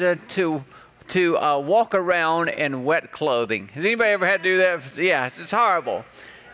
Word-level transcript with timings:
Had 0.00 0.28
to 0.30 0.64
to 1.08 1.38
uh, 1.38 1.58
walk 1.58 1.94
around 1.94 2.48
in 2.48 2.84
wet 2.84 3.12
clothing? 3.12 3.68
Has 3.68 3.84
anybody 3.84 4.10
ever 4.10 4.26
had 4.26 4.42
to 4.42 4.48
do 4.50 4.58
that? 4.58 4.96
Yes, 4.96 5.38
it's 5.38 5.52
horrible. 5.52 6.04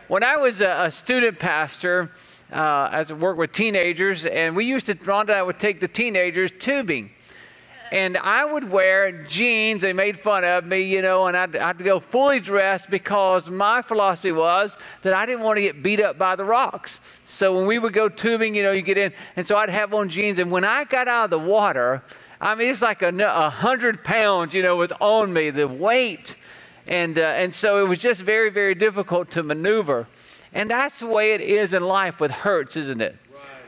When 0.06 0.22
I 0.22 0.36
was 0.36 0.60
a, 0.60 0.84
a 0.84 0.90
student 0.90 1.38
pastor, 1.38 2.10
uh, 2.52 2.88
I 2.92 3.12
worked 3.12 3.38
with 3.38 3.52
teenagers, 3.52 4.24
and 4.24 4.54
we 4.54 4.64
used 4.64 4.86
to 4.86 4.94
Rhonda 4.94 5.20
and 5.20 5.30
I 5.32 5.42
would 5.42 5.58
take 5.58 5.80
the 5.80 5.88
teenagers 5.88 6.52
tubing. 6.52 7.10
And 7.90 8.16
I 8.16 8.44
would 8.44 8.70
wear 8.70 9.24
jeans. 9.24 9.82
They 9.82 9.92
made 9.92 10.18
fun 10.18 10.42
of 10.42 10.64
me, 10.64 10.82
you 10.82 11.00
know, 11.00 11.26
and 11.26 11.36
I'd, 11.36 11.54
I'd 11.54 11.78
go 11.78 12.00
fully 12.00 12.40
dressed 12.40 12.90
because 12.90 13.48
my 13.48 13.82
philosophy 13.82 14.32
was 14.32 14.78
that 15.02 15.12
I 15.12 15.26
didn't 15.26 15.44
want 15.44 15.58
to 15.58 15.62
get 15.62 15.82
beat 15.82 16.00
up 16.00 16.19
by 16.19 16.34
the 16.34 16.44
rocks. 16.44 17.00
So 17.24 17.56
when 17.56 17.66
we 17.66 17.78
would 17.78 17.92
go 17.92 18.08
tubing, 18.08 18.54
you 18.54 18.62
know, 18.62 18.72
you 18.72 18.82
get 18.82 18.98
in, 18.98 19.12
and 19.36 19.47
so 19.47 19.56
I'd 19.56 19.70
have 19.70 19.94
on 19.94 20.08
jeans. 20.08 20.38
And 20.38 20.50
when 20.50 20.64
I 20.64 20.84
got 20.84 21.06
out 21.06 21.24
of 21.24 21.30
the 21.30 21.38
water, 21.38 22.02
I 22.45 22.55
mean, 22.55 22.69
it's 22.69 22.83
like 22.83 23.00
a, 23.00 23.09
a 23.09 23.48
hundred 23.48 24.05
pounds, 24.05 24.53
you 24.53 24.62
know, 24.62 24.77
was 24.77 24.92
on 25.00 25.33
me, 25.33 25.48
the 25.48 25.67
weight. 25.67 26.37
And, 26.87 27.19
uh, 27.19 27.23
and 27.23 27.55
so 27.55 27.83
it 27.83 27.89
was 27.89 27.98
just 27.98 28.20
very, 28.20 28.50
very 28.50 28.75
difficult 28.75 29.31
to 29.31 29.42
maneuver. 29.42 30.06
And 30.53 30.70
that's 30.70 31.00
the 31.00 31.06
way 31.06 31.33
it 31.33 31.41
is 31.41 31.72
in 31.72 31.83
life 31.83 32.20
with 32.20 32.31
hurts, 32.31 32.77
isn't 32.77 33.00
it? 33.00 33.17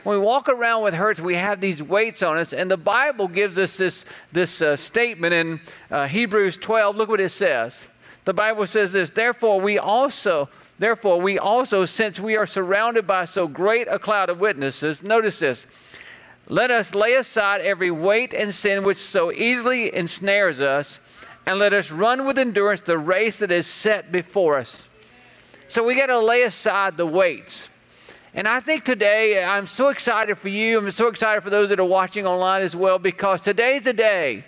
When 0.03 0.19
we 0.19 0.23
walk 0.23 0.47
around 0.47 0.83
with 0.83 0.93
hurts, 0.93 1.19
we 1.19 1.33
have 1.33 1.59
these 1.59 1.81
weights 1.81 2.21
on 2.21 2.37
us. 2.37 2.53
And 2.53 2.69
the 2.69 2.77
Bible 2.77 3.27
gives 3.27 3.57
us 3.57 3.77
this, 3.77 4.05
this 4.31 4.61
uh, 4.61 4.75
statement 4.75 5.33
in 5.33 5.59
uh, 5.89 6.07
Hebrews 6.07 6.57
12. 6.57 6.95
Look 6.97 7.09
what 7.09 7.19
it 7.19 7.29
says. 7.29 7.89
The 8.25 8.33
Bible 8.35 8.67
says 8.67 8.93
this, 8.93 9.09
therefore 9.09 9.59
we 9.59 9.79
also, 9.79 10.49
therefore 10.77 11.19
we 11.19 11.39
also, 11.39 11.85
since 11.85 12.19
we 12.19 12.37
are 12.37 12.45
surrounded 12.45 13.07
by 13.07 13.25
so 13.25 13.47
great 13.47 13.87
a 13.87 13.97
cloud 13.97 14.29
of 14.29 14.39
witnesses, 14.39 15.01
notice 15.01 15.39
this, 15.39 15.65
let 16.49 16.71
us 16.71 16.95
lay 16.95 17.15
aside 17.15 17.61
every 17.61 17.91
weight 17.91 18.33
and 18.33 18.53
sin 18.53 18.83
which 18.83 18.97
so 18.97 19.31
easily 19.31 19.93
ensnares 19.93 20.61
us, 20.61 20.99
and 21.45 21.59
let 21.59 21.73
us 21.73 21.91
run 21.91 22.25
with 22.25 22.37
endurance 22.37 22.81
the 22.81 22.97
race 22.97 23.39
that 23.39 23.51
is 23.51 23.67
set 23.67 24.11
before 24.11 24.57
us. 24.57 24.87
So 25.67 25.83
we 25.83 25.95
got 25.95 26.07
to 26.07 26.19
lay 26.19 26.43
aside 26.43 26.97
the 26.97 27.05
weights. 27.05 27.69
And 28.33 28.47
I 28.47 28.59
think 28.59 28.85
today 28.85 29.43
I'm 29.43 29.65
so 29.65 29.89
excited 29.89 30.37
for 30.37 30.49
you. 30.49 30.77
I'm 30.77 30.91
so 30.91 31.07
excited 31.07 31.41
for 31.41 31.49
those 31.49 31.69
that 31.69 31.79
are 31.79 31.85
watching 31.85 32.25
online 32.25 32.61
as 32.61 32.75
well 32.75 32.99
because 32.99 33.41
today's 33.41 33.83
the 33.83 33.93
day 33.93 34.45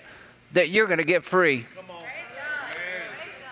that 0.54 0.70
you're 0.70 0.88
going 0.88 1.00
to 1.00 1.04
get 1.04 1.24
free. 1.26 1.66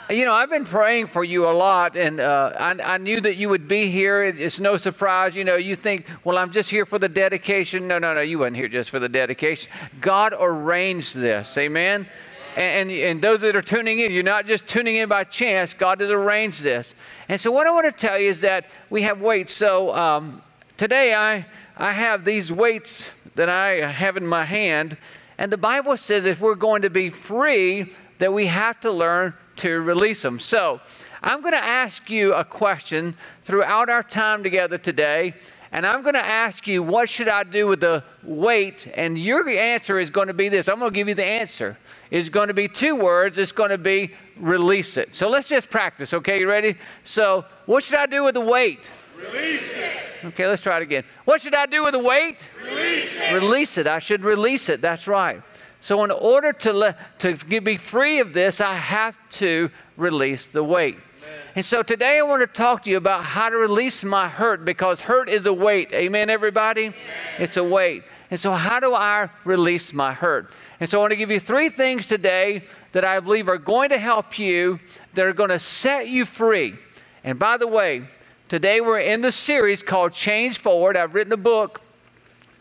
You 0.09 0.23
know, 0.23 0.33
I've 0.33 0.49
been 0.49 0.63
praying 0.63 1.07
for 1.07 1.21
you 1.21 1.49
a 1.49 1.51
lot, 1.51 1.97
and 1.97 2.21
uh, 2.21 2.53
I, 2.57 2.93
I, 2.93 2.97
knew 2.97 3.19
that 3.19 3.35
you 3.35 3.49
would 3.49 3.67
be 3.67 3.87
here. 3.87 4.23
It's 4.23 4.57
no 4.57 4.77
surprise. 4.77 5.35
You 5.35 5.43
know, 5.43 5.57
you 5.57 5.75
think, 5.75 6.05
well, 6.23 6.37
I'm 6.37 6.53
just 6.53 6.69
here 6.69 6.85
for 6.85 6.97
the 6.97 7.09
dedication. 7.09 7.89
No, 7.89 7.99
no, 7.99 8.13
no, 8.13 8.21
you 8.21 8.39
weren't 8.39 8.55
here 8.55 8.69
just 8.69 8.89
for 8.89 8.99
the 8.99 9.09
dedication. 9.09 9.69
God 9.99 10.33
arranged 10.39 11.13
this. 11.13 11.57
Amen? 11.57 12.07
And, 12.55 12.89
and, 12.89 12.99
and 12.99 13.21
those 13.21 13.41
that 13.41 13.57
are 13.57 13.61
tuning 13.61 13.99
in, 13.99 14.13
you're 14.13 14.23
not 14.23 14.45
just 14.45 14.65
tuning 14.65 14.95
in 14.95 15.09
by 15.09 15.25
chance. 15.25 15.73
God 15.73 15.99
has 15.99 16.09
arranged 16.09 16.63
this. 16.63 16.93
And 17.27 17.37
so, 17.37 17.51
what 17.51 17.67
I 17.67 17.71
want 17.71 17.85
to 17.87 17.91
tell 17.91 18.17
you 18.17 18.29
is 18.29 18.39
that 18.41 18.63
we 18.89 19.01
have 19.01 19.19
weights. 19.19 19.51
So, 19.51 19.93
um, 19.93 20.41
today 20.77 21.15
I, 21.15 21.45
I 21.75 21.91
have 21.91 22.23
these 22.23 22.49
weights 22.49 23.11
that 23.35 23.49
I 23.49 23.91
have 23.91 24.15
in 24.15 24.25
my 24.25 24.45
hand. 24.45 24.95
And 25.37 25.51
the 25.51 25.57
Bible 25.57 25.97
says 25.97 26.25
if 26.25 26.39
we're 26.39 26.55
going 26.55 26.83
to 26.83 26.89
be 26.89 27.09
free, 27.09 27.91
that 28.19 28.31
we 28.31 28.45
have 28.45 28.79
to 28.81 28.91
learn 28.91 29.33
to 29.57 29.79
release 29.81 30.21
them. 30.21 30.39
So, 30.39 30.81
I'm 31.23 31.41
going 31.41 31.53
to 31.53 31.63
ask 31.63 32.09
you 32.09 32.33
a 32.33 32.43
question 32.43 33.15
throughout 33.41 33.89
our 33.89 34.03
time 34.03 34.43
together 34.43 34.77
today, 34.77 35.33
and 35.71 35.85
I'm 35.85 36.01
going 36.01 36.13
to 36.13 36.25
ask 36.25 36.67
you, 36.67 36.83
what 36.83 37.09
should 37.09 37.27
I 37.27 37.43
do 37.43 37.67
with 37.67 37.81
the 37.81 38.03
weight? 38.23 38.87
And 38.95 39.17
your 39.17 39.49
answer 39.49 39.99
is 39.99 40.09
going 40.09 40.27
to 40.27 40.33
be 40.33 40.47
this. 40.47 40.69
I'm 40.69 40.79
going 40.79 40.91
to 40.91 40.95
give 40.95 41.07
you 41.07 41.15
the 41.15 41.25
answer. 41.25 41.77
It's 42.11 42.29
going 42.29 42.47
to 42.47 42.53
be 42.53 42.67
two 42.67 42.95
words. 42.95 43.37
It's 43.37 43.51
going 43.51 43.71
to 43.71 43.77
be 43.77 44.11
release 44.37 44.95
it. 44.95 45.15
So 45.15 45.27
let's 45.27 45.47
just 45.49 45.69
practice, 45.69 46.13
okay? 46.13 46.39
You 46.39 46.47
ready? 46.47 46.77
So, 47.03 47.45
what 47.65 47.83
should 47.83 47.97
I 47.97 48.05
do 48.05 48.23
with 48.23 48.35
the 48.35 48.41
weight? 48.41 48.89
Release 49.17 49.75
it. 49.75 50.25
Okay, 50.25 50.47
let's 50.47 50.61
try 50.61 50.77
it 50.77 50.83
again. 50.83 51.03
What 51.25 51.41
should 51.41 51.55
I 51.55 51.65
do 51.65 51.83
with 51.83 51.93
the 51.93 51.99
weight? 51.99 52.49
Release 52.63 53.19
it. 53.19 53.33
Release 53.33 53.77
it. 53.77 53.87
I 53.87 53.99
should 53.99 54.21
release 54.21 54.69
it. 54.69 54.81
That's 54.81 55.07
right. 55.07 55.41
So, 55.87 56.03
in 56.03 56.11
order 56.11 56.51
to, 56.51 56.73
let, 56.73 57.19
to 57.19 57.37
be 57.61 57.77
free 57.77 58.19
of 58.19 58.33
this, 58.33 58.59
I 58.59 58.73
have 58.73 59.17
to 59.39 59.71
release 59.95 60.45
the 60.45 60.61
weight. 60.61 60.95
Amen. 60.95 61.39
And 61.55 61.63
so 61.63 61.81
today 61.81 62.19
I 62.19 62.23
want 62.23 62.41
to 62.41 62.47
talk 62.47 62.83
to 62.83 62.89
you 62.89 62.97
about 62.97 63.23
how 63.23 63.47
to 63.47 63.55
release 63.55 64.03
my 64.03 64.27
hurt 64.27 64.65
because 64.65 64.99
hurt 64.99 65.29
is 65.29 65.45
a 65.45 65.53
weight. 65.53 65.93
Amen, 65.93 66.29
everybody? 66.29 66.87
Amen. 66.87 66.99
It's 67.39 67.55
a 67.55 67.63
weight. 67.63 68.03
And 68.29 68.37
so, 68.37 68.51
how 68.51 68.81
do 68.81 68.93
I 68.95 69.29
release 69.45 69.93
my 69.93 70.11
hurt? 70.11 70.53
And 70.81 70.89
so, 70.89 70.97
I 70.97 71.01
want 71.03 71.11
to 71.11 71.15
give 71.15 71.31
you 71.31 71.39
three 71.39 71.69
things 71.69 72.09
today 72.09 72.63
that 72.91 73.05
I 73.05 73.21
believe 73.21 73.47
are 73.47 73.57
going 73.57 73.87
to 73.91 73.97
help 73.97 74.37
you, 74.37 74.81
that 75.13 75.25
are 75.25 75.31
going 75.31 75.51
to 75.51 75.59
set 75.59 76.09
you 76.09 76.25
free. 76.25 76.75
And 77.23 77.39
by 77.39 77.55
the 77.55 77.67
way, 77.67 78.03
today 78.49 78.81
we're 78.81 78.99
in 78.99 79.21
the 79.21 79.31
series 79.31 79.83
called 79.83 80.11
Change 80.11 80.57
Forward. 80.57 80.97
I've 80.97 81.13
written 81.13 81.31
a 81.31 81.37
book 81.37 81.81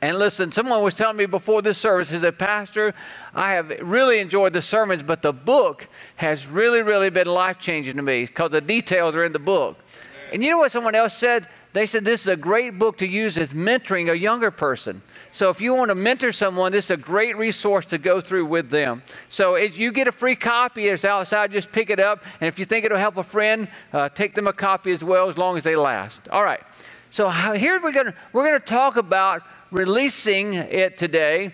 and 0.03 0.19
listen, 0.19 0.53
someone 0.53 0.83
was 0.83 0.95
telling 0.95 1.17
me 1.17 1.27
before 1.27 1.63
this 1.63 1.79
service, 1.79 2.11
he 2.11 2.19
said, 2.19 2.39
Pastor, 2.39 2.95
I 3.35 3.53
have 3.53 3.71
really 3.81 4.21
enjoyed 4.21 4.53
the 4.53 4.61
sermons, 4.61 5.03
but 5.03 5.23
the 5.23 5.33
book 5.33 5.89
has 6.17 6.47
really, 6.47 6.83
really 6.83 7.09
been 7.09 7.27
life 7.27 7.59
changing 7.59 7.97
to 7.97 8.03
me 8.03 8.27
because 8.27 8.51
the 8.51 8.61
details 8.61 9.17
are 9.17 9.25
in 9.25 9.33
the 9.33 9.39
book. 9.39 9.79
And 10.33 10.43
you 10.43 10.51
know 10.51 10.59
what 10.59 10.73
someone 10.73 10.95
else 10.95 11.17
said? 11.17 11.49
They 11.73 11.87
said 11.87 12.05
this 12.05 12.23
is 12.23 12.29
a 12.29 12.37
great 12.37 12.79
book 12.79 12.99
to 12.99 13.07
use 13.07 13.37
as 13.37 13.53
mentoring 13.53 14.11
a 14.11 14.17
younger 14.17 14.51
person. 14.51 15.03
So 15.31 15.51
if 15.51 15.61
you 15.61 15.75
want 15.75 15.91
to 15.91 15.95
mentor 15.95 16.33
someone, 16.33 16.73
this 16.73 16.87
is 16.87 16.91
a 16.93 16.97
great 16.97 17.37
resource 17.37 17.85
to 17.87 17.99
go 17.99 18.21
through 18.23 18.47
with 18.47 18.71
them. 18.71 19.03
So 19.29 19.57
if 19.57 19.77
you 19.77 19.93
get 19.93 20.09
a 20.09 20.13
free 20.13 20.37
copy, 20.37 20.87
it's 20.87 21.05
outside, 21.05 21.53
just 21.53 21.73
pick 21.73 21.91
it 21.91 22.01
up. 22.01 22.25
And 22.41 22.49
if 22.49 22.59
you 22.59 22.65
think 22.65 22.87
it'll 22.87 22.97
help 22.97 23.19
a 23.19 23.23
friend, 23.23 23.69
uh, 23.93 24.09
take 24.09 24.35
them 24.35 24.47
a 24.47 24.55
copy 24.55 24.91
as 24.91 25.05
well, 25.05 25.29
as 25.29 25.37
long 25.37 25.59
as 25.59 25.65
they 25.65 25.77
last. 25.77 26.29
All 26.31 26.43
right. 26.43 26.63
So 27.11 27.29
here 27.29 27.81
we're 27.83 27.93
going 27.93 28.13
we're 28.33 28.47
going 28.47 28.59
to 28.59 28.67
talk 28.67 28.97
about 28.97 29.43
releasing 29.71 30.55
it 30.55 30.99
today. 30.99 31.53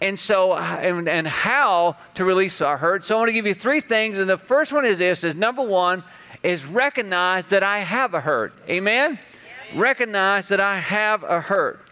And 0.00 0.18
so 0.18 0.54
and, 0.54 1.08
and, 1.08 1.28
how 1.28 1.96
to 2.14 2.24
release 2.24 2.60
our 2.60 2.76
hurt. 2.76 3.04
So 3.04 3.14
i 3.14 3.18
want 3.18 3.28
to 3.28 3.32
give 3.32 3.46
you 3.46 3.54
three 3.54 3.80
things 3.80 4.18
and 4.18 4.28
the 4.28 4.36
first 4.36 4.72
one 4.72 4.84
is 4.84 4.98
this 4.98 5.22
is 5.22 5.36
number 5.36 5.62
one 5.62 6.02
is 6.42 6.66
recognize 6.66 7.46
that 7.46 7.62
i 7.62 7.78
have 7.78 8.12
a 8.12 8.20
hurt. 8.20 8.52
Amen? 8.68 9.18
Yeah. 9.72 9.80
recognize 9.80 10.48
that 10.48 10.58
i 10.58 10.76
have 10.76 11.22
a 11.22 11.40
hurt. 11.40 11.88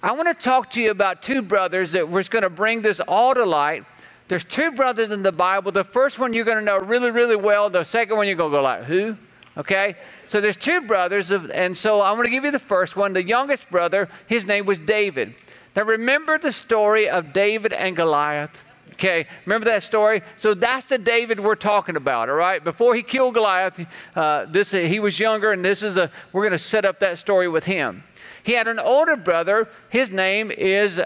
I 0.00 0.12
want 0.12 0.28
to 0.28 0.34
talk 0.34 0.70
to 0.72 0.82
you 0.82 0.92
about 0.92 1.22
two 1.22 1.42
brothers 1.42 1.92
that 1.92 2.08
we're 2.08 2.22
going 2.24 2.42
to 2.42 2.50
bring 2.50 2.82
this 2.82 3.00
all 3.00 3.34
to 3.34 3.44
light. 3.44 3.84
There's 4.28 4.44
two 4.44 4.70
brothers 4.70 5.10
in 5.10 5.22
the 5.22 5.32
bible. 5.32 5.72
The 5.72 5.82
first 5.82 6.20
one 6.20 6.34
you're 6.34 6.44
going 6.44 6.58
to 6.58 6.64
know 6.64 6.78
really 6.78 7.10
really 7.10 7.36
well. 7.36 7.68
The 7.68 7.82
second 7.82 8.16
one 8.16 8.28
you're 8.28 8.36
going 8.36 8.52
to 8.52 8.58
go 8.58 8.62
like 8.62 8.84
who 8.84 9.16
okay 9.56 9.96
so 10.26 10.40
there's 10.40 10.56
two 10.56 10.80
brothers, 10.80 11.30
and 11.30 11.76
so 11.76 12.02
I'm 12.02 12.14
going 12.14 12.26
to 12.26 12.30
give 12.30 12.44
you 12.44 12.50
the 12.50 12.58
first 12.58 12.96
one. 12.96 13.12
The 13.12 13.22
youngest 13.22 13.70
brother, 13.70 14.08
his 14.26 14.46
name 14.46 14.66
was 14.66 14.78
David. 14.78 15.34
Now 15.76 15.82
remember 15.82 16.38
the 16.38 16.52
story 16.52 17.08
of 17.08 17.32
David 17.32 17.72
and 17.72 17.94
Goliath. 17.94 18.62
Okay, 18.92 19.26
remember 19.44 19.64
that 19.66 19.82
story? 19.82 20.22
So 20.36 20.54
that's 20.54 20.86
the 20.86 20.98
David 20.98 21.40
we're 21.40 21.56
talking 21.56 21.96
about, 21.96 22.28
all 22.28 22.36
right? 22.36 22.62
Before 22.62 22.94
he 22.94 23.02
killed 23.02 23.34
Goliath, 23.34 23.84
uh, 24.14 24.46
this 24.46 24.70
he 24.70 25.00
was 25.00 25.18
younger, 25.18 25.50
and 25.50 25.64
this 25.64 25.82
is 25.82 25.94
the 25.94 26.10
we're 26.32 26.42
going 26.42 26.52
to 26.52 26.58
set 26.58 26.84
up 26.84 27.00
that 27.00 27.18
story 27.18 27.48
with 27.48 27.64
him. 27.64 28.04
He 28.42 28.52
had 28.52 28.68
an 28.68 28.78
older 28.78 29.16
brother. 29.16 29.68
His 29.88 30.10
name 30.10 30.50
is 30.50 31.00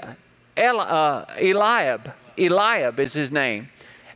El, 0.57 0.81
uh, 0.81 1.25
Eliab. 1.41 2.13
Eliab 2.37 3.01
is 3.01 3.15
his 3.15 3.33
name, 3.33 3.71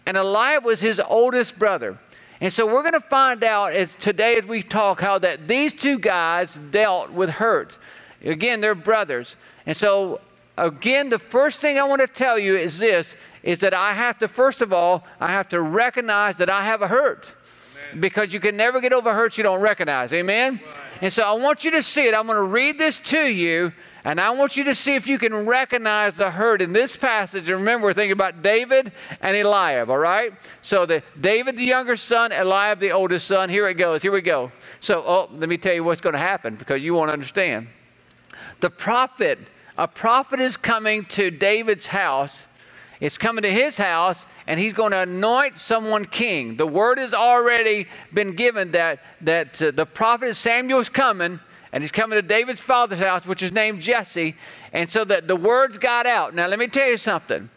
and 0.07 0.17
Eliab 0.17 0.65
was 0.65 0.81
his 0.81 1.01
oldest 1.01 1.59
brother. 1.59 1.99
And 2.43 2.53
so 2.53 2.67
we're 2.67 2.83
going 2.83 2.93
to 2.93 3.01
find 3.01 3.45
out 3.45 3.73
as 3.73 3.95
today 3.95 4.37
as 4.37 4.45
we 4.47 4.65
talk 4.65 5.01
how 5.01 5.17
that 5.19 5.47
these 5.47 5.73
two 5.73 5.97
guys 5.97 6.57
dealt 6.57 7.13
with 7.13 7.31
hurt. 7.31 7.79
Again, 8.21 8.61
they're 8.61 8.75
brothers. 8.75 9.37
And 9.65 9.77
so 9.77 10.21
again, 10.59 11.09
the 11.09 11.21
first 11.21 11.61
thing 11.61 11.79
I 11.79 11.85
want 11.85 12.01
to 12.01 12.09
tell 12.09 12.41
you 12.41 12.57
is 12.57 12.81
this 12.81 13.15
is 13.45 13.61
that 13.61 13.75
I 13.75 13.93
have 13.93 14.19
to, 14.19 14.27
first 14.27 14.61
of 14.61 14.73
all, 14.73 15.05
I 15.21 15.29
have 15.29 15.49
to 15.51 15.63
recognize 15.63 16.37
that 16.39 16.51
I 16.51 16.65
have 16.65 16.83
a 16.83 16.89
hurt. 16.89 17.33
Because 18.01 18.35
you 18.35 18.41
can 18.41 18.57
never 18.57 18.81
get 18.81 18.93
over 18.93 19.15
hurts 19.15 19.39
you 19.39 19.45
don't 19.45 19.61
recognize. 19.61 20.13
Amen? 20.13 20.55
Right. 20.55 20.81
And 21.01 21.13
so 21.13 21.23
I 21.23 21.35
want 21.35 21.65
you 21.65 21.71
to 21.71 21.83
see 21.83 22.09
it. 22.09 22.15
I'm 22.15 22.27
going 22.27 22.39
to 22.39 22.43
read 22.43 22.77
this 22.77 22.99
to 22.99 23.25
you, 23.25 23.71
and 24.05 24.21
I 24.21 24.31
want 24.31 24.57
you 24.57 24.65
to 24.65 24.75
see 24.75 24.95
if 24.95 25.07
you 25.07 25.19
can 25.19 25.47
recognize 25.47 26.15
the 26.15 26.31
hurt 26.31 26.61
in 26.61 26.73
this 26.73 26.97
passage. 26.97 27.49
And 27.49 27.61
remember, 27.61 27.87
we're 27.87 27.95
thinking 27.95 28.13
about 28.13 28.43
David 28.43 28.91
and 29.21 29.37
Eliab, 29.37 29.91
all 29.91 29.99
right? 29.99 30.33
So 30.61 30.87
the 30.87 31.03
David, 31.21 31.57
the 31.57 31.65
younger 31.65 31.95
son, 31.95 32.33
Eliab, 32.33 32.81
the 32.81 32.91
oldest 32.91 33.29
son. 33.29 33.49
Here 33.49 33.69
it 33.69 33.75
goes. 33.75 34.03
Here 34.03 34.11
we 34.11 34.21
go. 34.21 34.51
So, 34.81 35.05
oh, 35.07 35.31
let 35.33 35.49
me 35.49 35.57
tell 35.57 35.75
you 35.75 35.85
what's 35.85 36.01
going 36.01 36.15
to 36.15 36.19
happen 36.19 36.57
because 36.57 36.83
you 36.83 36.95
won't 36.95 37.11
understand. 37.11 37.69
The 38.61 38.71
prophet, 38.71 39.39
a 39.79 39.87
prophet 39.87 40.41
is 40.41 40.57
coming 40.57 41.05
to 41.07 41.31
David's 41.31 41.87
house 41.87 42.49
it's 43.03 43.19
coming 43.19 43.43
to 43.43 43.51
his 43.51 43.79
house 43.79 44.29
and 44.47 44.61
he's 44.61 44.75
going 44.75 44.93
to 44.93 45.01
anoint 45.01 45.59
someone 45.59 46.05
king. 46.05 46.57
The 46.57 46.69
word 46.69 46.99
has 46.99 47.13
already 47.13 47.89
been 48.15 48.37
given 48.37 48.71
that, 48.71 49.01
that 49.23 49.61
uh, 49.61 49.73
the 49.73 49.87
prophet 49.87 50.37
Samuel 50.37 50.79
is 50.79 50.89
coming 50.89 51.41
and 51.73 51.83
he's 51.83 51.91
coming 51.91 52.17
to 52.17 52.23
David's 52.23 52.61
father's 52.61 52.99
house, 52.99 53.27
which 53.27 53.43
is 53.43 53.51
named 53.51 53.81
Jesse. 53.81 54.37
And 54.73 54.91
so 54.91 55.05
that 55.05 55.27
the 55.27 55.37
words 55.37 55.79
got 55.79 56.07
out. 56.07 56.35
Now, 56.35 56.47
let 56.47 56.59
me 56.59 56.69
tell 56.69 56.89
you 56.89 56.99
something. 56.99 57.49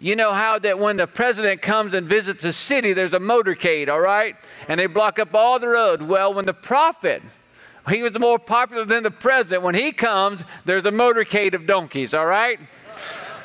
You 0.00 0.16
know 0.16 0.32
how 0.32 0.58
that 0.60 0.78
when 0.78 0.96
the 0.96 1.06
president 1.06 1.62
comes 1.62 1.94
and 1.94 2.06
visits 2.06 2.44
a 2.44 2.52
city, 2.52 2.92
there's 2.92 3.14
a 3.14 3.18
motorcade, 3.18 3.88
all 3.88 4.00
right? 4.00 4.36
And 4.68 4.78
they 4.78 4.86
block 4.86 5.18
up 5.18 5.34
all 5.34 5.58
the 5.58 5.68
road. 5.68 6.02
Well, 6.02 6.34
when 6.34 6.44
the 6.44 6.54
prophet, 6.54 7.22
he 7.88 8.02
was 8.02 8.18
more 8.18 8.38
popular 8.38 8.84
than 8.84 9.02
the 9.02 9.10
president, 9.10 9.62
when 9.62 9.74
he 9.74 9.92
comes, 9.92 10.44
there's 10.64 10.86
a 10.86 10.90
motorcade 10.90 11.54
of 11.54 11.66
donkeys, 11.66 12.14
all 12.14 12.26
right? 12.26 12.60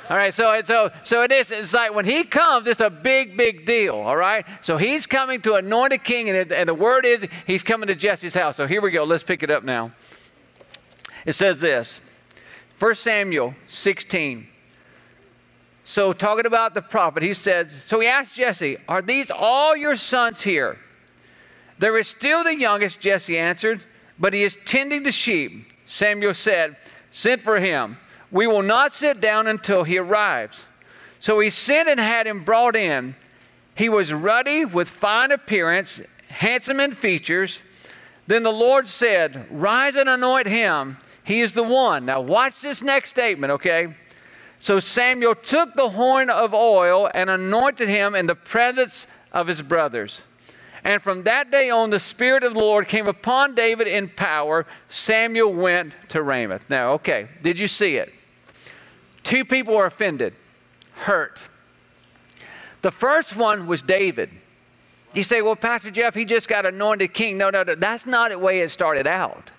All 0.10 0.18
right, 0.18 0.34
so 0.34 0.60
so 0.66 0.90
so 1.04 1.22
it 1.22 1.32
is. 1.32 1.52
It's 1.52 1.72
like 1.72 1.94
when 1.94 2.04
he 2.04 2.24
comes, 2.24 2.66
it's 2.66 2.80
a 2.80 2.90
big, 2.90 3.38
big 3.38 3.68
deal. 3.68 3.94
All 3.94 4.18
right, 4.18 4.44
so 4.62 4.78
he's 4.78 5.06
coming 5.06 5.40
to 5.42 5.54
anoint 5.54 5.94
a 5.94 6.00
king, 6.00 6.30
and, 6.30 6.38
it, 6.38 6.52
and 6.52 6.68
the 6.68 6.74
word 6.74 7.06
is 7.06 7.28
he's 7.46 7.62
coming 7.62 7.86
to 7.88 7.96
Jesse's 7.96 8.34
house. 8.34 8.56
So 8.56 8.66
here 8.66 8.82
we 8.82 8.90
go. 8.90 9.04
Let's 9.04 9.24
pick 9.24 9.44
it 9.44 9.52
up 9.52 9.64
now. 9.64 9.92
It 11.30 11.34
says 11.34 11.58
this, 11.58 12.02
1 12.80 12.96
Samuel 12.96 13.54
16. 13.68 14.48
So 15.84 16.12
talking 16.12 16.48
about 16.48 16.74
the 16.74 16.82
prophet, 16.82 17.22
he 17.22 17.36
said. 17.36 17.72
So 17.72 18.00
he 18.00 18.08
asked 18.08 18.34
Jesse, 18.34 18.78
"Are 18.88 19.04
these 19.04 19.30
all 19.30 19.76
your 19.76 19.96
sons 19.96 20.42
here?" 20.42 20.80
There 21.78 22.00
is 22.00 22.08
still 22.08 22.44
the 22.44 22.56
youngest, 22.56 23.00
Jesse 23.00 23.38
answered, 23.38 23.84
but 24.18 24.34
he 24.34 24.42
is 24.42 24.58
tending 24.66 25.04
the 25.04 25.12
sheep. 25.12 25.72
Samuel 25.86 26.34
said, 26.34 26.78
"Send 27.12 27.44
for 27.44 27.60
him." 27.60 27.98
We 28.32 28.48
will 28.48 28.64
not 28.64 28.96
sit 28.96 29.22
down 29.22 29.46
until 29.46 29.84
he 29.84 30.00
arrives. 30.00 30.66
So 31.20 31.40
he 31.42 31.52
sent 31.52 31.88
and 31.88 32.00
had 32.00 32.26
him 32.26 32.44
brought 32.44 32.76
in. 32.76 33.14
He 33.76 33.88
was 33.88 34.12
ruddy 34.12 34.66
with 34.66 34.90
fine 34.90 35.32
appearance, 35.32 36.02
handsome 36.30 36.80
in 36.80 36.94
features. 36.94 37.60
Then 38.26 38.42
the 38.42 38.52
Lord 38.52 38.88
said, 38.88 39.46
Rise 39.52 39.96
and 39.96 40.10
anoint 40.10 40.48
him. 40.48 40.98
He 41.30 41.42
is 41.42 41.54
the 41.54 41.62
one. 41.62 42.08
Now, 42.08 42.22
watch 42.22 42.60
this 42.60 42.82
next 42.82 43.12
statement, 43.12 43.52
okay? 43.52 43.94
So 44.58 44.80
Samuel 44.80 45.36
took 45.36 45.76
the 45.76 45.90
horn 45.90 46.28
of 46.32 46.56
oil 46.56 47.08
and 47.14 47.30
anointed 47.30 47.88
him 47.88 48.16
in 48.16 48.26
the 48.26 48.34
presence 48.34 49.06
of 49.32 49.46
his 49.46 49.62
brothers. 49.62 50.24
And 50.84 51.04
from 51.04 51.22
that 51.22 51.52
day 51.52 51.70
on, 51.70 51.92
the 51.92 52.00
Spirit 52.00 52.44
of 52.44 52.56
the 52.56 52.60
Lord 52.60 52.88
came 52.88 53.06
upon 53.06 53.54
David 53.54 53.86
in 53.86 54.10
power. 54.10 54.66
Samuel 54.88 55.54
went 55.54 55.96
to 56.10 56.24
Ramoth. 56.24 56.68
Now, 56.68 56.94
okay, 56.94 57.28
did 57.44 57.60
you 57.60 57.68
see 57.68 57.98
it? 57.98 58.12
Two 59.24 59.46
people 59.46 59.76
were 59.76 59.86
offended, 59.86 60.34
hurt. 60.94 61.48
The 62.82 62.90
first 62.90 63.38
one 63.38 63.68
was 63.68 63.84
David. 63.84 64.32
You 65.14 65.24
say, 65.24 65.44
well, 65.44 65.56
Pastor 65.56 65.92
Jeff, 65.92 66.16
he 66.16 66.26
just 66.26 66.48
got 66.48 66.66
anointed 66.66 67.14
king. 67.14 67.38
No, 67.38 67.52
no, 67.52 67.62
no. 67.62 67.76
That's 67.76 68.08
not 68.08 68.32
the 68.32 68.40
way 68.40 68.62
it 68.62 68.72
started 68.72 69.06
out. 69.06 69.52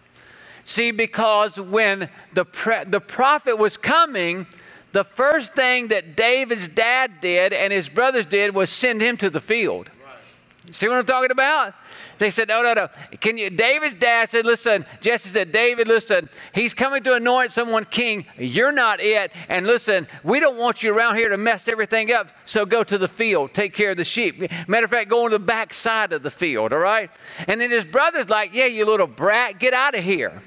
See, 0.70 0.92
because 0.92 1.58
when 1.58 2.08
the, 2.32 2.44
pre- 2.44 2.84
the 2.84 3.00
prophet 3.00 3.58
was 3.58 3.76
coming, 3.76 4.46
the 4.92 5.02
first 5.02 5.52
thing 5.52 5.88
that 5.88 6.14
David's 6.14 6.68
dad 6.68 7.20
did 7.20 7.52
and 7.52 7.72
his 7.72 7.88
brothers 7.88 8.24
did 8.24 8.54
was 8.54 8.70
send 8.70 9.00
him 9.00 9.16
to 9.16 9.30
the 9.30 9.40
field. 9.40 9.90
Right. 10.00 10.72
See 10.72 10.86
what 10.86 10.98
I'm 10.98 11.06
talking 11.06 11.32
about? 11.32 11.74
They 12.18 12.30
said, 12.30 12.46
No, 12.46 12.62
no, 12.62 12.74
no. 12.74 12.88
Can 13.20 13.36
you? 13.36 13.50
David's 13.50 13.94
dad 13.94 14.28
said, 14.28 14.46
Listen, 14.46 14.86
Jesse 15.00 15.30
said, 15.30 15.50
David, 15.50 15.88
listen, 15.88 16.28
he's 16.54 16.72
coming 16.72 17.02
to 17.02 17.14
anoint 17.14 17.50
someone 17.50 17.84
king. 17.84 18.24
You're 18.38 18.70
not 18.70 19.00
it. 19.00 19.32
And 19.48 19.66
listen, 19.66 20.06
we 20.22 20.38
don't 20.38 20.56
want 20.56 20.84
you 20.84 20.94
around 20.94 21.16
here 21.16 21.30
to 21.30 21.36
mess 21.36 21.66
everything 21.66 22.12
up. 22.12 22.28
So 22.44 22.64
go 22.64 22.84
to 22.84 22.96
the 22.96 23.08
field, 23.08 23.54
take 23.54 23.74
care 23.74 23.90
of 23.90 23.96
the 23.96 24.04
sheep. 24.04 24.40
Matter 24.68 24.84
of 24.84 24.92
fact, 24.92 25.10
go 25.10 25.24
on 25.24 25.32
the 25.32 25.40
back 25.40 25.74
side 25.74 26.12
of 26.12 26.22
the 26.22 26.30
field, 26.30 26.72
all 26.72 26.78
right? 26.78 27.10
And 27.48 27.60
then 27.60 27.72
his 27.72 27.84
brother's 27.84 28.28
like, 28.28 28.54
Yeah, 28.54 28.66
you 28.66 28.86
little 28.86 29.08
brat, 29.08 29.58
get 29.58 29.74
out 29.74 29.96
of 29.96 30.04
here. 30.04 30.40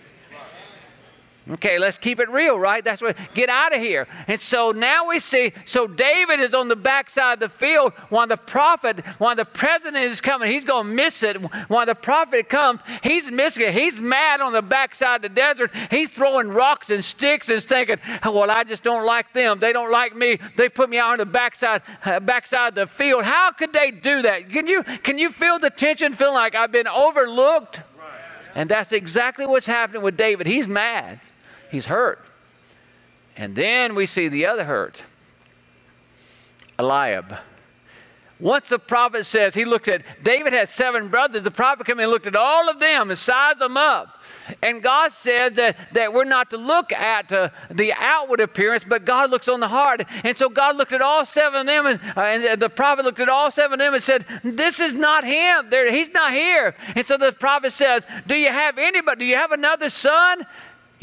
Okay, 1.50 1.78
let's 1.78 1.98
keep 1.98 2.22
it 2.22 2.30
real, 2.30 2.58
right? 2.58 2.86
That's 2.86 3.02
what, 3.02 3.18
get 3.34 3.50
out 3.50 3.76
of 3.76 3.82
here. 3.82 4.08
And 4.28 4.40
so 4.40 4.72
now 4.72 5.10
we 5.10 5.20
see, 5.20 5.52
so 5.66 5.88
David 5.88 6.40
is 6.40 6.54
on 6.54 6.70
the 6.70 6.76
backside 6.78 7.34
of 7.34 7.40
the 7.42 7.50
field 7.50 7.92
while 8.08 8.28
the 8.28 8.38
prophet, 8.38 9.06
while 9.18 9.36
the 9.36 9.44
president 9.44 10.06
is 10.06 10.22
coming, 10.22 10.50
he's 10.50 10.64
going 10.64 10.88
to 10.88 10.94
miss 10.94 11.22
it. 11.22 11.36
While 11.68 11.86
the 11.86 11.96
prophet 11.96 12.48
comes, 12.48 12.80
he's 13.04 13.30
missing 13.30 13.66
it. 13.66 13.74
He's 13.74 14.00
mad 14.00 14.40
on 14.40 14.54
the 14.54 14.62
backside 14.62 15.18
of 15.18 15.22
the 15.24 15.36
desert. 15.36 15.72
He's 15.92 16.10
throwing 16.10 16.48
rocks 16.48 16.90
and 16.90 17.04
sticks 17.04 17.50
and 17.50 17.62
thinking, 17.62 17.98
oh, 18.24 18.32
well, 18.32 18.50
I 18.50 18.64
just 18.64 18.84
don't 18.84 19.06
like 19.06 19.34
them. 19.34 19.60
They 19.60 19.74
don't 19.74 19.92
like 19.92 20.16
me. 20.16 20.40
They 20.56 20.70
put 20.70 20.90
me 20.90 20.98
out 20.98 21.12
on 21.12 21.18
the 21.18 21.26
backside, 21.26 21.82
uh, 22.06 22.22
backside 22.22 22.70
of 22.70 22.76
the 22.76 22.88
field. 22.88 23.26
How 23.26 23.52
could 23.52 23.74
they 23.74 23.92
do 23.92 24.22
that? 24.22 24.50
Can 24.50 24.66
you, 24.66 24.84
can 24.84 25.20
you 25.20 25.30
feel 25.30 25.60
the 25.60 25.70
tension, 25.70 26.14
feeling 26.14 26.36
like 26.36 26.56
I've 26.56 26.72
been 26.72 26.88
overlooked? 26.88 27.82
And 28.56 28.70
that's 28.70 28.94
exactly 28.94 29.46
what's 29.46 29.66
happening 29.66 30.04
with 30.04 30.16
David. 30.16 30.48
He's 30.48 30.70
mad. 30.70 31.20
He's 31.74 31.88
hurt. 31.88 32.24
And 33.36 33.56
then 33.56 33.96
we 33.96 34.06
see 34.06 34.28
the 34.28 34.46
other 34.46 34.64
hurt 34.64 35.02
Eliab. 36.78 37.36
Once 38.40 38.70
the 38.70 38.78
prophet 38.78 39.26
says, 39.26 39.56
he 39.56 39.66
looked 39.66 39.88
at, 39.88 40.04
David 40.24 40.54
had 40.54 40.70
seven 40.70 41.08
brothers. 41.08 41.42
The 41.42 41.50
prophet 41.50 41.88
came 41.88 41.98
and 42.00 42.12
looked 42.12 42.28
at 42.28 42.36
all 42.36 42.70
of 42.70 42.78
them 42.78 43.10
and 43.10 43.18
sized 43.18 43.58
them 43.58 43.76
up. 43.76 44.22
And 44.62 44.84
God 44.84 45.14
said 45.14 45.56
that, 45.56 45.94
that 45.94 46.14
we're 46.14 46.26
not 46.26 46.52
to 46.52 46.58
look 46.58 46.92
at 46.92 47.32
uh, 47.32 47.50
the 47.72 47.94
outward 47.98 48.40
appearance, 48.40 48.84
but 48.84 49.04
God 49.04 49.32
looks 49.32 49.48
on 49.48 49.60
the 49.60 49.68
heart. 49.68 50.04
And 50.24 50.38
so 50.38 50.50
God 50.50 50.76
looked 50.76 50.92
at 50.92 51.02
all 51.02 51.26
seven 51.26 51.62
of 51.62 51.66
them, 51.66 51.86
and, 51.88 52.00
uh, 52.16 52.22
and 52.22 52.62
the 52.62 52.70
prophet 52.70 53.04
looked 53.04 53.22
at 53.22 53.30
all 53.30 53.50
seven 53.50 53.80
of 53.80 53.80
them 53.80 53.94
and 53.96 54.04
said, 54.04 54.26
This 54.44 54.80
is 54.80 54.94
not 54.94 55.24
him. 55.24 55.70
There, 55.70 55.90
he's 55.90 56.10
not 56.10 56.34
here. 56.34 56.76
And 56.96 57.04
so 57.06 57.18
the 57.18 57.32
prophet 57.32 57.72
says, 57.72 58.06
Do 58.28 58.36
you 58.36 58.50
have 58.50 58.78
anybody? 58.78 59.20
Do 59.20 59.26
you 59.26 59.38
have 59.38 59.54
another 59.54 59.90
son? 59.90 60.46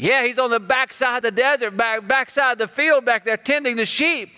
Yeah, 0.01 0.25
he's 0.25 0.39
on 0.39 0.49
the 0.49 0.59
backside 0.59 1.17
of 1.17 1.21
the 1.21 1.29
desert, 1.29 1.77
back, 1.77 2.07
backside 2.07 2.53
of 2.53 2.57
the 2.57 2.67
field 2.67 3.05
back 3.05 3.23
there 3.23 3.37
tending 3.37 3.75
the 3.75 3.85
sheep. 3.85 4.31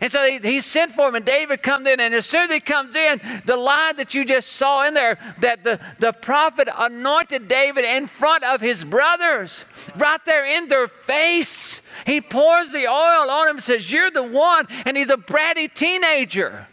And 0.00 0.08
so 0.08 0.22
he, 0.22 0.38
he, 0.38 0.60
sent 0.60 0.92
for 0.92 1.08
him, 1.08 1.16
and 1.16 1.24
David 1.24 1.64
comes 1.64 1.88
in. 1.88 1.98
And 1.98 2.14
as 2.14 2.26
soon 2.26 2.44
as 2.44 2.52
he 2.52 2.60
comes 2.60 2.94
in, 2.94 3.20
the 3.44 3.56
line 3.56 3.96
that 3.96 4.14
you 4.14 4.24
just 4.24 4.52
saw 4.52 4.86
in 4.86 4.94
there, 4.94 5.18
that 5.40 5.64
the, 5.64 5.80
the 5.98 6.12
prophet 6.12 6.68
anointed 6.78 7.48
David 7.48 7.84
in 7.84 8.06
front 8.06 8.44
of 8.44 8.60
his 8.60 8.84
brothers, 8.84 9.64
right 9.96 10.24
there 10.26 10.46
in 10.46 10.68
their 10.68 10.86
face. 10.86 11.82
He 12.06 12.20
pours 12.20 12.70
the 12.70 12.86
oil 12.86 13.30
on 13.30 13.48
him 13.48 13.56
and 13.56 13.64
says, 13.64 13.92
You're 13.92 14.12
the 14.12 14.22
one. 14.22 14.68
And 14.86 14.96
he's 14.96 15.10
a 15.10 15.16
bratty 15.16 15.74
teenager. 15.74 16.68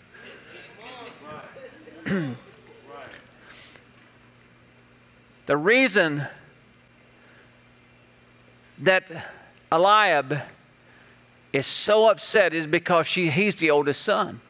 the 5.47 5.57
reason 5.57 6.27
that 8.79 9.29
Eliab 9.71 10.39
is 11.53 11.65
so 11.65 12.09
upset 12.09 12.53
is 12.53 12.67
because 12.67 13.07
she, 13.07 13.29
he's 13.29 13.55
the 13.55 13.71
oldest 13.71 14.01
son. 14.01 14.41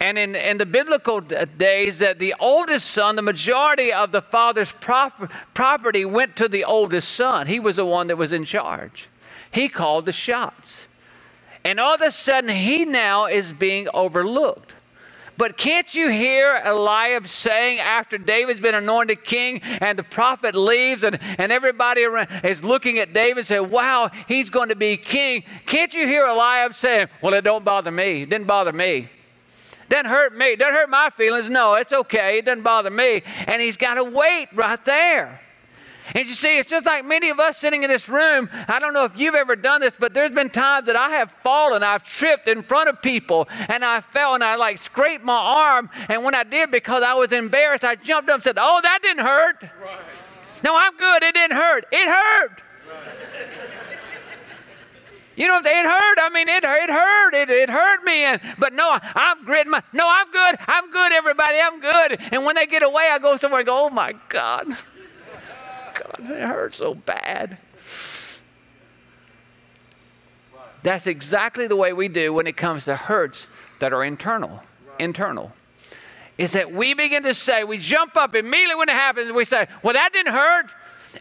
And 0.00 0.18
in, 0.18 0.34
in 0.34 0.58
the 0.58 0.66
biblical 0.66 1.20
days, 1.20 2.00
that 2.00 2.18
the 2.18 2.34
oldest 2.40 2.90
son, 2.90 3.14
the 3.14 3.22
majority 3.22 3.92
of 3.92 4.10
the 4.10 4.20
father's 4.20 4.72
property 4.72 6.04
went 6.04 6.34
to 6.36 6.48
the 6.48 6.64
oldest 6.64 7.10
son. 7.10 7.46
He 7.46 7.60
was 7.60 7.76
the 7.76 7.86
one 7.86 8.08
that 8.08 8.16
was 8.16 8.32
in 8.32 8.44
charge. 8.44 9.08
He 9.52 9.68
called 9.68 10.06
the 10.06 10.12
shots. 10.12 10.88
And 11.64 11.78
all 11.78 11.94
of 11.94 12.00
a 12.00 12.10
sudden, 12.10 12.50
he 12.50 12.84
now 12.84 13.26
is 13.26 13.52
being 13.52 13.86
overlooked. 13.94 14.74
But 15.36 15.56
can't 15.56 15.94
you 15.94 16.10
hear 16.10 16.60
Eliab 16.64 17.26
saying 17.26 17.78
after 17.78 18.18
David's 18.18 18.60
been 18.60 18.74
anointed 18.74 19.24
king 19.24 19.60
and 19.62 19.98
the 19.98 20.02
prophet 20.02 20.54
leaves 20.54 21.04
and, 21.04 21.18
and 21.38 21.50
everybody 21.50 22.02
is 22.02 22.62
looking 22.62 22.98
at 22.98 23.12
David 23.12 23.38
and 23.38 23.46
saying, 23.46 23.70
wow, 23.70 24.10
he's 24.28 24.50
going 24.50 24.68
to 24.68 24.76
be 24.76 24.96
king. 24.96 25.44
Can't 25.66 25.92
you 25.94 26.06
hear 26.06 26.26
Eliab 26.26 26.74
saying, 26.74 27.08
well, 27.20 27.34
it 27.34 27.42
don't 27.42 27.64
bother 27.64 27.90
me. 27.90 28.22
It 28.22 28.30
didn't 28.30 28.46
bother 28.46 28.72
me. 28.72 29.08
Doesn't 29.88 30.06
hurt 30.06 30.34
me. 30.34 30.56
Doesn't 30.56 30.74
hurt 30.74 30.90
my 30.90 31.10
feelings. 31.10 31.50
No, 31.50 31.74
it's 31.74 31.92
okay. 31.92 32.38
It 32.38 32.46
doesn't 32.46 32.62
bother 32.62 32.90
me. 32.90 33.22
And 33.46 33.60
he's 33.60 33.76
got 33.76 33.94
to 33.94 34.04
wait 34.04 34.48
right 34.54 34.82
there. 34.84 35.40
And 36.14 36.26
you 36.26 36.34
see, 36.34 36.58
it's 36.58 36.68
just 36.68 36.84
like 36.84 37.04
many 37.04 37.30
of 37.30 37.38
us 37.38 37.58
sitting 37.58 37.82
in 37.82 37.90
this 37.90 38.08
room. 38.08 38.48
I 38.68 38.78
don't 38.78 38.92
know 38.92 39.04
if 39.04 39.16
you've 39.16 39.34
ever 39.34 39.56
done 39.56 39.80
this, 39.80 39.94
but 39.98 40.14
there's 40.14 40.30
been 40.30 40.50
times 40.50 40.86
that 40.86 40.96
I 40.96 41.10
have 41.10 41.30
fallen, 41.30 41.82
I've 41.82 42.02
tripped 42.02 42.48
in 42.48 42.62
front 42.62 42.88
of 42.88 43.00
people, 43.00 43.48
and 43.68 43.84
I 43.84 44.00
fell 44.00 44.34
and 44.34 44.42
I 44.42 44.56
like 44.56 44.78
scraped 44.78 45.24
my 45.24 45.36
arm. 45.36 45.90
And 46.08 46.24
when 46.24 46.34
I 46.34 46.44
did, 46.44 46.70
because 46.70 47.02
I 47.02 47.14
was 47.14 47.32
embarrassed, 47.32 47.84
I 47.84 47.94
jumped 47.94 48.28
up 48.28 48.36
and 48.36 48.42
said, 48.42 48.58
Oh, 48.58 48.80
that 48.82 48.98
didn't 49.02 49.24
hurt. 49.24 49.62
Right. 49.62 49.98
No, 50.64 50.76
I'm 50.76 50.96
good. 50.96 51.22
It 51.22 51.34
didn't 51.34 51.56
hurt. 51.56 51.86
It 51.90 52.08
hurt. 52.08 52.62
You 55.34 55.48
know, 55.48 55.58
it 55.58 55.64
hurt. 55.64 56.18
I 56.20 56.28
mean, 56.32 56.48
it, 56.48 56.62
it 56.62 56.90
hurt. 56.90 57.34
It, 57.34 57.50
it 57.50 57.70
hurt 57.70 58.04
me. 58.04 58.24
And, 58.24 58.40
but 58.58 58.74
no, 58.74 58.98
I'm 59.14 59.44
gritting 59.44 59.70
my, 59.70 59.82
no, 59.92 60.06
I'm 60.06 60.30
good. 60.30 60.56
I'm 60.66 60.90
good, 60.90 61.12
everybody. 61.12 61.58
I'm 61.58 61.80
good. 61.80 62.20
And 62.32 62.44
when 62.44 62.54
they 62.54 62.66
get 62.66 62.82
away, 62.82 63.08
I 63.10 63.18
go 63.18 63.36
somewhere 63.36 63.60
and 63.60 63.66
go, 63.66 63.86
oh 63.86 63.90
my 63.90 64.14
God. 64.28 64.76
God, 66.02 66.30
it 66.30 66.42
hurts 66.42 66.76
so 66.76 66.94
bad. 66.94 67.58
That's 70.82 71.06
exactly 71.06 71.66
the 71.66 71.76
way 71.76 71.92
we 71.92 72.08
do 72.08 72.32
when 72.32 72.46
it 72.46 72.56
comes 72.56 72.84
to 72.86 72.96
hurts 72.96 73.46
that 73.78 73.92
are 73.92 74.04
internal. 74.04 74.62
Internal. 74.98 75.52
Is 76.38 76.52
that 76.52 76.72
we 76.72 76.94
begin 76.94 77.22
to 77.22 77.34
say, 77.34 77.62
we 77.62 77.78
jump 77.78 78.16
up 78.16 78.34
immediately 78.34 78.74
when 78.74 78.88
it 78.88 78.94
happens, 78.94 79.32
we 79.32 79.44
say, 79.44 79.68
well, 79.82 79.94
that 79.94 80.12
didn't 80.12 80.32
hurt. 80.32 80.74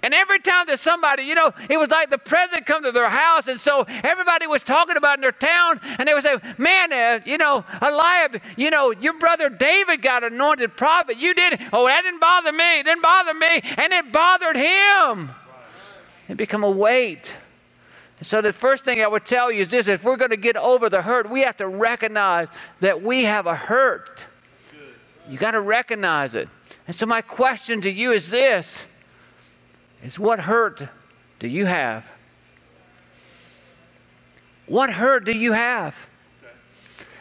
And 0.03 0.13
every 0.13 0.39
time 0.39 0.65
that 0.67 0.79
somebody, 0.79 1.23
you 1.23 1.35
know, 1.35 1.53
it 1.69 1.77
was 1.77 1.89
like 1.89 2.09
the 2.09 2.17
president 2.17 2.65
come 2.65 2.83
to 2.83 2.91
their 2.91 3.09
house, 3.09 3.47
and 3.47 3.59
so 3.59 3.85
everybody 4.03 4.47
was 4.47 4.63
talking 4.63 4.97
about 4.97 5.17
in 5.17 5.21
their 5.21 5.31
town, 5.31 5.79
and 5.97 6.07
they 6.07 6.13
would 6.13 6.23
say, 6.23 6.37
"Man, 6.57 6.93
uh, 6.93 7.19
you 7.25 7.37
know, 7.37 7.65
Eliab, 7.81 8.41
you 8.55 8.69
know, 8.69 8.91
your 8.91 9.13
brother 9.19 9.49
David 9.49 10.01
got 10.01 10.23
anointed 10.23 10.77
prophet. 10.77 11.17
You 11.17 11.33
did. 11.33 11.59
Oh, 11.73 11.87
that 11.87 12.01
didn't 12.03 12.21
bother 12.21 12.51
me. 12.51 12.79
It 12.79 12.83
didn't 12.83 13.01
bother 13.01 13.33
me, 13.33 13.61
and 13.77 13.93
it 13.93 14.11
bothered 14.11 14.55
him. 14.55 15.33
It 16.29 16.37
become 16.37 16.63
a 16.63 16.71
weight." 16.71 17.37
So 18.23 18.39
the 18.39 18.53
first 18.53 18.85
thing 18.85 19.01
I 19.01 19.07
would 19.07 19.25
tell 19.25 19.51
you 19.51 19.61
is 19.61 19.71
this: 19.71 19.87
if 19.87 20.03
we're 20.03 20.17
going 20.17 20.31
to 20.31 20.37
get 20.37 20.55
over 20.55 20.89
the 20.89 21.01
hurt, 21.01 21.29
we 21.29 21.41
have 21.41 21.57
to 21.57 21.67
recognize 21.67 22.47
that 22.79 23.01
we 23.01 23.23
have 23.23 23.47
a 23.47 23.55
hurt. 23.55 24.25
You 25.29 25.37
got 25.37 25.51
to 25.51 25.61
recognize 25.61 26.35
it. 26.35 26.49
And 26.87 26.95
so 26.95 27.05
my 27.05 27.21
question 27.21 27.81
to 27.81 27.91
you 27.91 28.11
is 28.11 28.29
this 28.29 28.85
is 30.03 30.17
what 30.17 30.41
hurt 30.41 30.83
do 31.39 31.47
you 31.47 31.65
have? 31.65 32.11
What 34.65 34.91
hurt 34.91 35.25
do 35.25 35.31
you 35.31 35.51
have? 35.51 36.07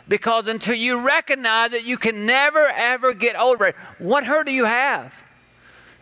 Because 0.09 0.49
until 0.49 0.75
you 0.75 1.07
recognize 1.07 1.73
it, 1.73 1.85
you 1.85 1.97
can 1.97 2.27
never 2.27 2.67
ever 2.67 3.13
get 3.13 3.37
over 3.37 3.67
it. 3.67 3.77
What 3.99 4.25
hurt 4.25 4.47
do 4.47 4.53
you 4.53 4.65
have? 4.65 5.15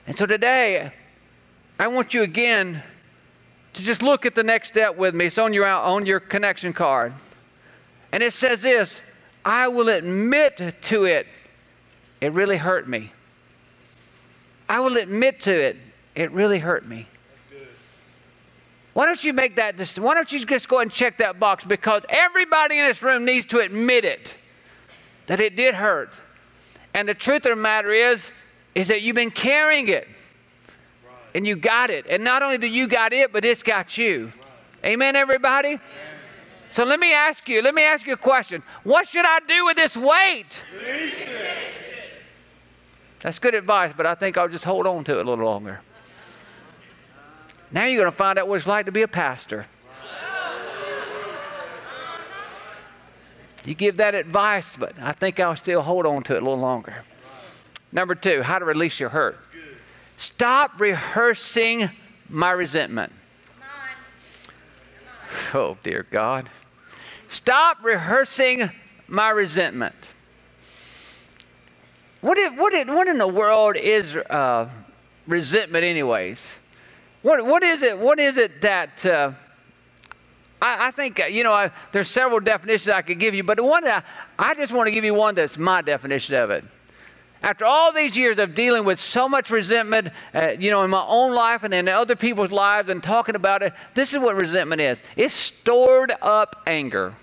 And 0.06 0.16
so 0.16 0.24
today, 0.24 0.90
I 1.78 1.88
want 1.88 2.14
you 2.14 2.22
again 2.22 2.82
to 3.74 3.82
just 3.82 4.02
look 4.02 4.26
at 4.26 4.34
the 4.34 4.42
next 4.42 4.68
step 4.68 4.96
with 4.96 5.14
me. 5.14 5.26
It's 5.26 5.38
on 5.38 5.52
your, 5.52 5.66
on 5.66 6.06
your 6.06 6.20
connection 6.20 6.72
card. 6.72 7.12
And 8.10 8.22
it 8.22 8.32
says 8.32 8.62
this 8.62 9.02
I 9.44 9.68
will 9.68 9.88
admit 9.88 10.74
to 10.82 11.04
it. 11.04 11.26
It 12.20 12.32
really 12.32 12.56
hurt 12.56 12.88
me. 12.88 13.12
I 14.68 14.80
will 14.80 14.96
admit 14.96 15.40
to 15.42 15.52
it. 15.52 15.76
It 16.18 16.32
really 16.32 16.58
hurt 16.58 16.84
me. 16.84 17.06
Why 18.92 19.06
don't 19.06 19.22
you 19.22 19.32
make 19.32 19.54
that 19.54 19.76
decision? 19.76 20.02
Why 20.02 20.14
don't 20.14 20.32
you 20.32 20.44
just 20.44 20.68
go 20.68 20.80
and 20.80 20.90
check 20.90 21.18
that 21.18 21.38
box? 21.38 21.64
Because 21.64 22.02
everybody 22.08 22.76
in 22.76 22.86
this 22.86 23.04
room 23.04 23.24
needs 23.24 23.46
to 23.46 23.60
admit 23.60 24.04
it 24.04 24.36
that 25.28 25.38
it 25.38 25.54
did 25.54 25.76
hurt. 25.76 26.20
And 26.92 27.08
the 27.08 27.14
truth 27.14 27.46
of 27.46 27.50
the 27.50 27.56
matter 27.56 27.92
is, 27.92 28.32
is 28.74 28.88
that 28.88 29.00
you've 29.02 29.14
been 29.14 29.30
carrying 29.30 29.86
it. 29.86 30.08
And 31.36 31.46
you 31.46 31.54
got 31.54 31.88
it. 31.88 32.04
And 32.10 32.24
not 32.24 32.42
only 32.42 32.58
do 32.58 32.66
you 32.66 32.88
got 32.88 33.12
it, 33.12 33.32
but 33.32 33.44
it's 33.44 33.62
got 33.62 33.96
you. 33.96 34.32
Amen, 34.84 35.14
everybody? 35.14 35.78
So 36.68 36.82
let 36.82 36.98
me 36.98 37.14
ask 37.14 37.48
you, 37.48 37.62
let 37.62 37.76
me 37.76 37.84
ask 37.84 38.04
you 38.08 38.14
a 38.14 38.16
question. 38.16 38.64
What 38.82 39.06
should 39.06 39.24
I 39.24 39.38
do 39.46 39.66
with 39.66 39.76
this 39.76 39.96
weight? 39.96 40.64
That's 43.20 43.38
good 43.38 43.54
advice, 43.54 43.92
but 43.96 44.04
I 44.04 44.16
think 44.16 44.36
I'll 44.36 44.48
just 44.48 44.64
hold 44.64 44.84
on 44.88 45.04
to 45.04 45.20
it 45.20 45.24
a 45.24 45.30
little 45.30 45.44
longer. 45.44 45.80
Now 47.70 47.84
you're 47.84 48.00
going 48.00 48.10
to 48.10 48.16
find 48.16 48.38
out 48.38 48.48
what 48.48 48.56
it's 48.56 48.66
like 48.66 48.86
to 48.86 48.92
be 48.92 49.02
a 49.02 49.08
pastor. 49.08 49.66
You 53.64 53.74
give 53.74 53.98
that 53.98 54.14
advice, 54.14 54.76
but 54.76 54.94
I 55.00 55.12
think 55.12 55.38
I'll 55.38 55.56
still 55.56 55.82
hold 55.82 56.06
on 56.06 56.22
to 56.22 56.34
it 56.34 56.42
a 56.42 56.44
little 56.44 56.58
longer. 56.58 57.02
Number 57.92 58.14
two, 58.14 58.42
how 58.42 58.58
to 58.58 58.64
release 58.64 58.98
your 58.98 59.10
hurt. 59.10 59.38
Stop 60.16 60.80
rehearsing 60.80 61.90
my 62.28 62.50
resentment. 62.50 63.12
Oh, 65.52 65.76
dear 65.82 66.06
God. 66.10 66.48
Stop 67.28 67.84
rehearsing 67.84 68.70
my 69.06 69.28
resentment. 69.30 69.94
What, 72.20 72.38
if, 72.38 72.56
what, 72.56 72.72
if, 72.72 72.88
what 72.88 73.06
in 73.06 73.18
the 73.18 73.28
world 73.28 73.76
is 73.76 74.16
uh, 74.16 74.68
resentment, 75.26 75.84
anyways? 75.84 76.58
What, 77.22 77.44
what 77.44 77.62
is 77.62 77.82
it? 77.82 77.98
What 77.98 78.20
is 78.20 78.36
it 78.36 78.60
that 78.62 79.04
uh, 79.04 79.32
I, 80.62 80.88
I, 80.88 80.90
think 80.90 81.20
uh, 81.20 81.24
you 81.24 81.42
know? 81.42 81.52
I, 81.52 81.70
there's 81.92 82.08
several 82.08 82.40
definitions 82.40 82.88
I 82.88 83.02
could 83.02 83.18
give 83.18 83.34
you, 83.34 83.42
but 83.42 83.56
the 83.56 83.64
one 83.64 83.84
that 83.84 84.04
I, 84.38 84.50
I 84.50 84.54
just 84.54 84.72
want 84.72 84.86
to 84.86 84.90
give 84.92 85.04
you 85.04 85.14
one 85.14 85.34
that's 85.34 85.58
my 85.58 85.82
definition 85.82 86.36
of 86.36 86.50
it. 86.50 86.64
After 87.42 87.64
all 87.64 87.92
these 87.92 88.16
years 88.16 88.38
of 88.38 88.54
dealing 88.54 88.84
with 88.84 88.98
so 88.98 89.28
much 89.28 89.50
resentment, 89.50 90.10
uh, 90.34 90.54
you 90.58 90.70
know, 90.70 90.82
in 90.82 90.90
my 90.90 91.04
own 91.06 91.34
life 91.34 91.62
and 91.62 91.72
in 91.72 91.88
other 91.88 92.16
people's 92.16 92.50
lives, 92.50 92.88
and 92.88 93.02
talking 93.02 93.36
about 93.36 93.62
it, 93.62 93.72
this 93.94 94.12
is 94.12 94.18
what 94.18 94.34
resentment 94.34 94.80
is. 94.80 95.00
It's 95.16 95.34
stored 95.34 96.12
up 96.20 96.62
anger. 96.66 97.14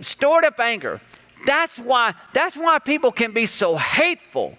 Stored 0.00 0.44
up 0.44 0.58
anger. 0.60 1.00
That's 1.46 1.78
why. 1.78 2.14
That's 2.32 2.56
why 2.56 2.78
people 2.78 3.12
can 3.12 3.32
be 3.32 3.46
so 3.46 3.76
hateful 3.76 4.56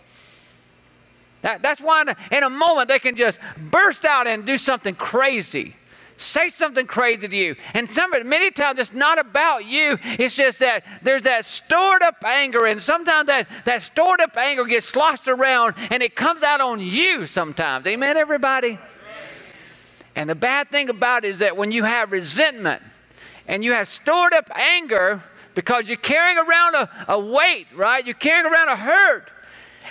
that, 1.43 1.61
that's 1.61 1.79
why 1.79 2.03
in 2.31 2.43
a, 2.43 2.49
moment 2.49 2.87
they 2.87 2.99
can 2.99 3.15
just 3.15 3.39
burst 3.71 4.03
out 4.05 4.27
and 4.27 4.45
do 4.45 4.57
something 4.57 4.95
crazy 4.95 5.75
say 6.15 6.47
something 6.47 6.85
crazy 6.85 7.27
to 7.27 7.35
you. 7.35 7.55
And 7.73 7.89
some, 7.89 8.11
many 8.11 8.51
times 8.51 8.79
it's 8.79 8.93
not 8.93 9.19
about 9.19 9.65
you. 9.65 9.97
It's 10.03 10.35
just 10.35 10.59
that 10.59 10.83
there's 11.01 11.23
that 11.23 11.45
stored 11.45 12.01
up 12.01 12.23
anger, 12.25 12.65
and 12.65 12.81
sometimes 12.81 13.27
that, 13.27 13.47
that 13.65 13.81
stored 13.81 14.21
up 14.21 14.37
anger 14.37 14.63
gets 14.63 14.85
sloshed 14.85 15.27
around 15.27 15.75
and 15.91 16.01
it 16.01 16.15
comes 16.15 16.43
out 16.43 16.61
on 16.61 16.79
you 16.79 17.27
sometimes. 17.27 17.85
Amen, 17.87 18.15
everybody? 18.15 18.79
And 20.15 20.29
the 20.29 20.35
bad 20.35 20.69
thing 20.69 20.89
about 20.89 21.25
it 21.25 21.29
is 21.29 21.39
that 21.39 21.57
when 21.57 21.71
you 21.71 21.83
have 21.83 22.11
resentment 22.11 22.81
and 23.47 23.63
you 23.63 23.73
have 23.73 23.87
stored 23.87 24.33
up 24.33 24.49
anger 24.55 25.23
because 25.55 25.87
you're 25.87 25.97
carrying 25.97 26.37
around 26.37 26.75
a, 26.75 26.89
a 27.07 27.19
weight, 27.19 27.67
right? 27.75 28.05
You're 28.05 28.15
carrying 28.15 28.51
around 28.51 28.69
a 28.69 28.75
hurt. 28.75 29.29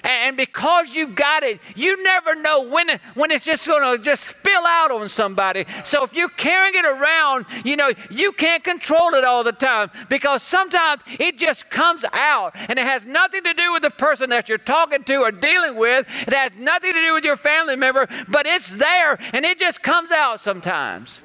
And 0.04 0.36
because 0.36 0.96
you've 0.96 1.14
got 1.14 1.44
it, 1.44 1.60
you 1.76 2.02
never 2.02 2.34
know 2.34 2.62
when, 2.62 2.90
it, 2.90 3.00
when 3.14 3.30
it's 3.30 3.44
just 3.44 3.66
going 3.66 3.96
to 3.96 4.02
just 4.02 4.24
spill 4.24 4.64
out 4.66 4.90
on 4.90 5.08
somebody. 5.08 5.64
So 5.84 6.02
if 6.02 6.12
you're 6.12 6.28
carrying 6.28 6.74
it 6.74 6.84
around, 6.84 7.46
you 7.64 7.76
know, 7.76 7.92
you 8.10 8.32
can't 8.32 8.64
control 8.64 9.14
it 9.14 9.24
all 9.24 9.44
the 9.44 9.52
time 9.52 9.90
because 10.08 10.42
sometimes 10.42 11.02
it 11.20 11.38
just 11.38 11.70
comes 11.70 12.04
out 12.12 12.52
and 12.54 12.78
it 12.78 12.84
has 12.84 13.04
nothing 13.04 13.44
to 13.44 13.54
do 13.54 13.72
with 13.72 13.82
the 13.82 13.90
person 13.90 14.30
that 14.30 14.48
you're 14.48 14.58
talking 14.58 15.04
to 15.04 15.16
or 15.16 15.30
dealing 15.30 15.76
with. 15.76 16.06
It 16.26 16.34
has 16.34 16.54
nothing 16.56 16.92
to 16.92 17.00
do 17.00 17.14
with 17.14 17.24
your 17.24 17.36
family 17.36 17.76
member, 17.76 18.08
but 18.28 18.44
it's 18.44 18.76
there 18.76 19.18
and 19.32 19.44
it 19.44 19.60
just 19.60 19.82
comes 19.82 20.10
out 20.10 20.40
sometimes. 20.40 21.22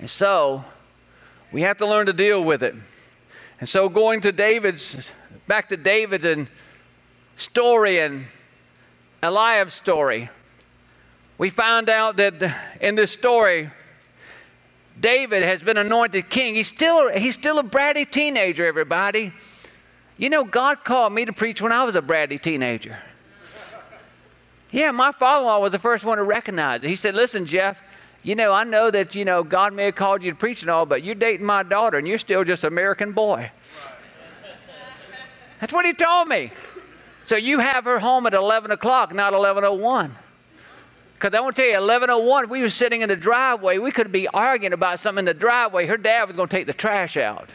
And 0.00 0.10
so 0.10 0.64
we 1.52 1.62
have 1.62 1.78
to 1.78 1.86
learn 1.86 2.06
to 2.06 2.12
deal 2.12 2.42
with 2.42 2.64
it. 2.64 2.74
And 3.60 3.68
so 3.68 3.88
going 3.88 4.20
to 4.22 4.32
David's, 4.32 5.12
back 5.46 5.68
to 5.68 5.76
David 5.76 6.24
and 6.24 6.48
story 7.36 7.98
and 7.98 8.26
Eliab's 9.22 9.74
story, 9.74 10.30
we 11.38 11.50
found 11.50 11.88
out 11.88 12.16
that 12.16 12.54
in 12.80 12.94
this 12.94 13.10
story, 13.10 13.70
David 15.00 15.42
has 15.42 15.62
been 15.62 15.76
anointed 15.76 16.30
king. 16.30 16.54
He's 16.54 16.68
still, 16.68 17.10
he's 17.12 17.34
still 17.34 17.58
a 17.58 17.64
bratty 17.64 18.08
teenager, 18.08 18.66
everybody. 18.66 19.32
You 20.16 20.30
know, 20.30 20.44
God 20.44 20.84
called 20.84 21.12
me 21.12 21.24
to 21.24 21.32
preach 21.32 21.60
when 21.60 21.72
I 21.72 21.82
was 21.84 21.96
a 21.96 22.02
bratty 22.02 22.40
teenager. 22.40 22.98
Yeah, 24.70 24.90
my 24.90 25.12
father 25.12 25.40
in 25.40 25.46
law 25.46 25.60
was 25.60 25.72
the 25.72 25.78
first 25.78 26.04
one 26.04 26.18
to 26.18 26.24
recognize 26.24 26.82
it. 26.84 26.88
He 26.88 26.96
said, 26.96 27.14
Listen, 27.14 27.46
Jeff, 27.46 27.82
you 28.22 28.34
know, 28.34 28.52
I 28.52 28.64
know 28.64 28.90
that, 28.90 29.14
you 29.14 29.24
know, 29.24 29.42
God 29.42 29.72
may 29.72 29.84
have 29.86 29.94
called 29.94 30.22
you 30.24 30.30
to 30.30 30.36
preach 30.36 30.62
and 30.62 30.70
all, 30.70 30.86
but 30.86 31.04
you're 31.04 31.14
dating 31.14 31.46
my 31.46 31.62
daughter 31.62 31.98
and 31.98 32.08
you're 32.08 32.18
still 32.18 32.42
just 32.42 32.64
an 32.64 32.68
American 32.68 33.12
boy. 33.12 33.50
That's 35.60 35.72
what 35.72 35.86
he 35.86 35.92
told 35.92 36.28
me. 36.28 36.50
So 37.24 37.36
you 37.36 37.60
have 37.60 37.84
her 37.84 37.98
home 37.98 38.26
at 38.26 38.34
11 38.34 38.70
o'clock, 38.70 39.14
not 39.14 39.32
11.01. 39.32 40.10
Because 41.14 41.34
I 41.34 41.40
want 41.40 41.56
to 41.56 41.62
tell 41.62 41.70
you, 41.70 41.88
11.01, 41.88 42.50
we 42.50 42.60
were 42.60 42.68
sitting 42.68 43.00
in 43.00 43.08
the 43.08 43.16
driveway. 43.16 43.78
We 43.78 43.90
could 43.92 44.12
be 44.12 44.28
arguing 44.28 44.74
about 44.74 45.00
something 45.00 45.20
in 45.20 45.24
the 45.24 45.32
driveway. 45.32 45.86
Her 45.86 45.96
dad 45.96 46.28
was 46.28 46.36
going 46.36 46.48
to 46.48 46.56
take 46.56 46.66
the 46.66 46.74
trash 46.74 47.16
out. 47.16 47.50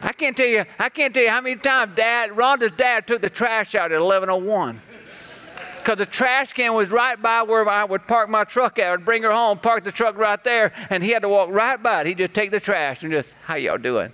I 0.00 0.12
can't 0.12 0.36
tell 0.36 0.46
you, 0.46 0.64
I 0.78 0.90
can't 0.90 1.12
tell 1.12 1.24
you 1.24 1.30
how 1.30 1.40
many 1.40 1.56
times 1.56 1.96
dad, 1.96 2.30
Rhonda's 2.30 2.70
dad 2.70 3.08
took 3.08 3.20
the 3.20 3.30
trash 3.30 3.74
out 3.74 3.90
at 3.90 4.00
1101. 4.00 4.78
Because 5.78 5.98
the 5.98 6.06
trash 6.06 6.52
can 6.52 6.74
was 6.74 6.90
right 6.90 7.20
by 7.20 7.42
where 7.42 7.68
I 7.68 7.82
would 7.82 8.06
park 8.06 8.28
my 8.28 8.44
truck 8.44 8.78
at. 8.78 8.92
I'd 8.92 9.04
bring 9.04 9.24
her 9.24 9.32
home, 9.32 9.58
park 9.58 9.82
the 9.82 9.90
truck 9.90 10.16
right 10.16 10.42
there, 10.44 10.72
and 10.90 11.02
he 11.02 11.10
had 11.10 11.22
to 11.22 11.28
walk 11.28 11.48
right 11.50 11.82
by 11.82 12.02
it. 12.02 12.06
He'd 12.06 12.18
just 12.18 12.34
take 12.34 12.52
the 12.52 12.60
trash 12.60 13.02
and 13.02 13.10
just, 13.10 13.34
how 13.44 13.56
y'all 13.56 13.78
doing? 13.78 14.12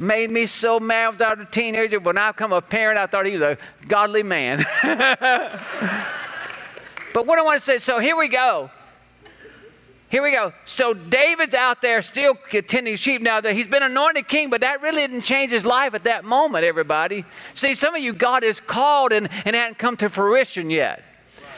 Made 0.00 0.30
me 0.30 0.46
so 0.46 0.80
mad 0.80 1.18
when 1.18 1.28
I 1.28 1.34
was 1.34 1.46
a 1.46 1.50
teenager. 1.50 2.00
When 2.00 2.16
I 2.16 2.32
become 2.32 2.54
a 2.54 2.62
parent, 2.62 2.98
I 2.98 3.06
thought 3.06 3.26
he 3.26 3.36
was 3.36 3.42
a 3.42 3.58
godly 3.86 4.22
man. 4.22 4.64
but 4.82 5.60
what 7.26 7.38
I 7.38 7.42
want 7.42 7.60
to 7.60 7.66
say, 7.66 7.76
so 7.76 7.98
here 7.98 8.16
we 8.16 8.28
go. 8.28 8.70
Here 10.08 10.22
we 10.22 10.32
go. 10.32 10.54
So 10.64 10.94
David's 10.94 11.54
out 11.54 11.82
there 11.82 12.00
still 12.00 12.34
tending 12.66 12.96
sheep 12.96 13.20
now. 13.20 13.42
That 13.42 13.52
he's 13.52 13.66
been 13.66 13.82
anointed 13.82 14.26
king, 14.26 14.48
but 14.48 14.62
that 14.62 14.80
really 14.80 15.06
didn't 15.06 15.20
change 15.20 15.52
his 15.52 15.66
life 15.66 15.92
at 15.92 16.04
that 16.04 16.24
moment. 16.24 16.64
Everybody, 16.64 17.26
see, 17.52 17.74
some 17.74 17.94
of 17.94 18.00
you 18.00 18.14
God 18.14 18.42
has 18.42 18.58
called 18.58 19.12
and, 19.12 19.28
and 19.44 19.54
hadn't 19.54 19.76
come 19.76 19.98
to 19.98 20.08
fruition 20.08 20.70
yet. 20.70 21.04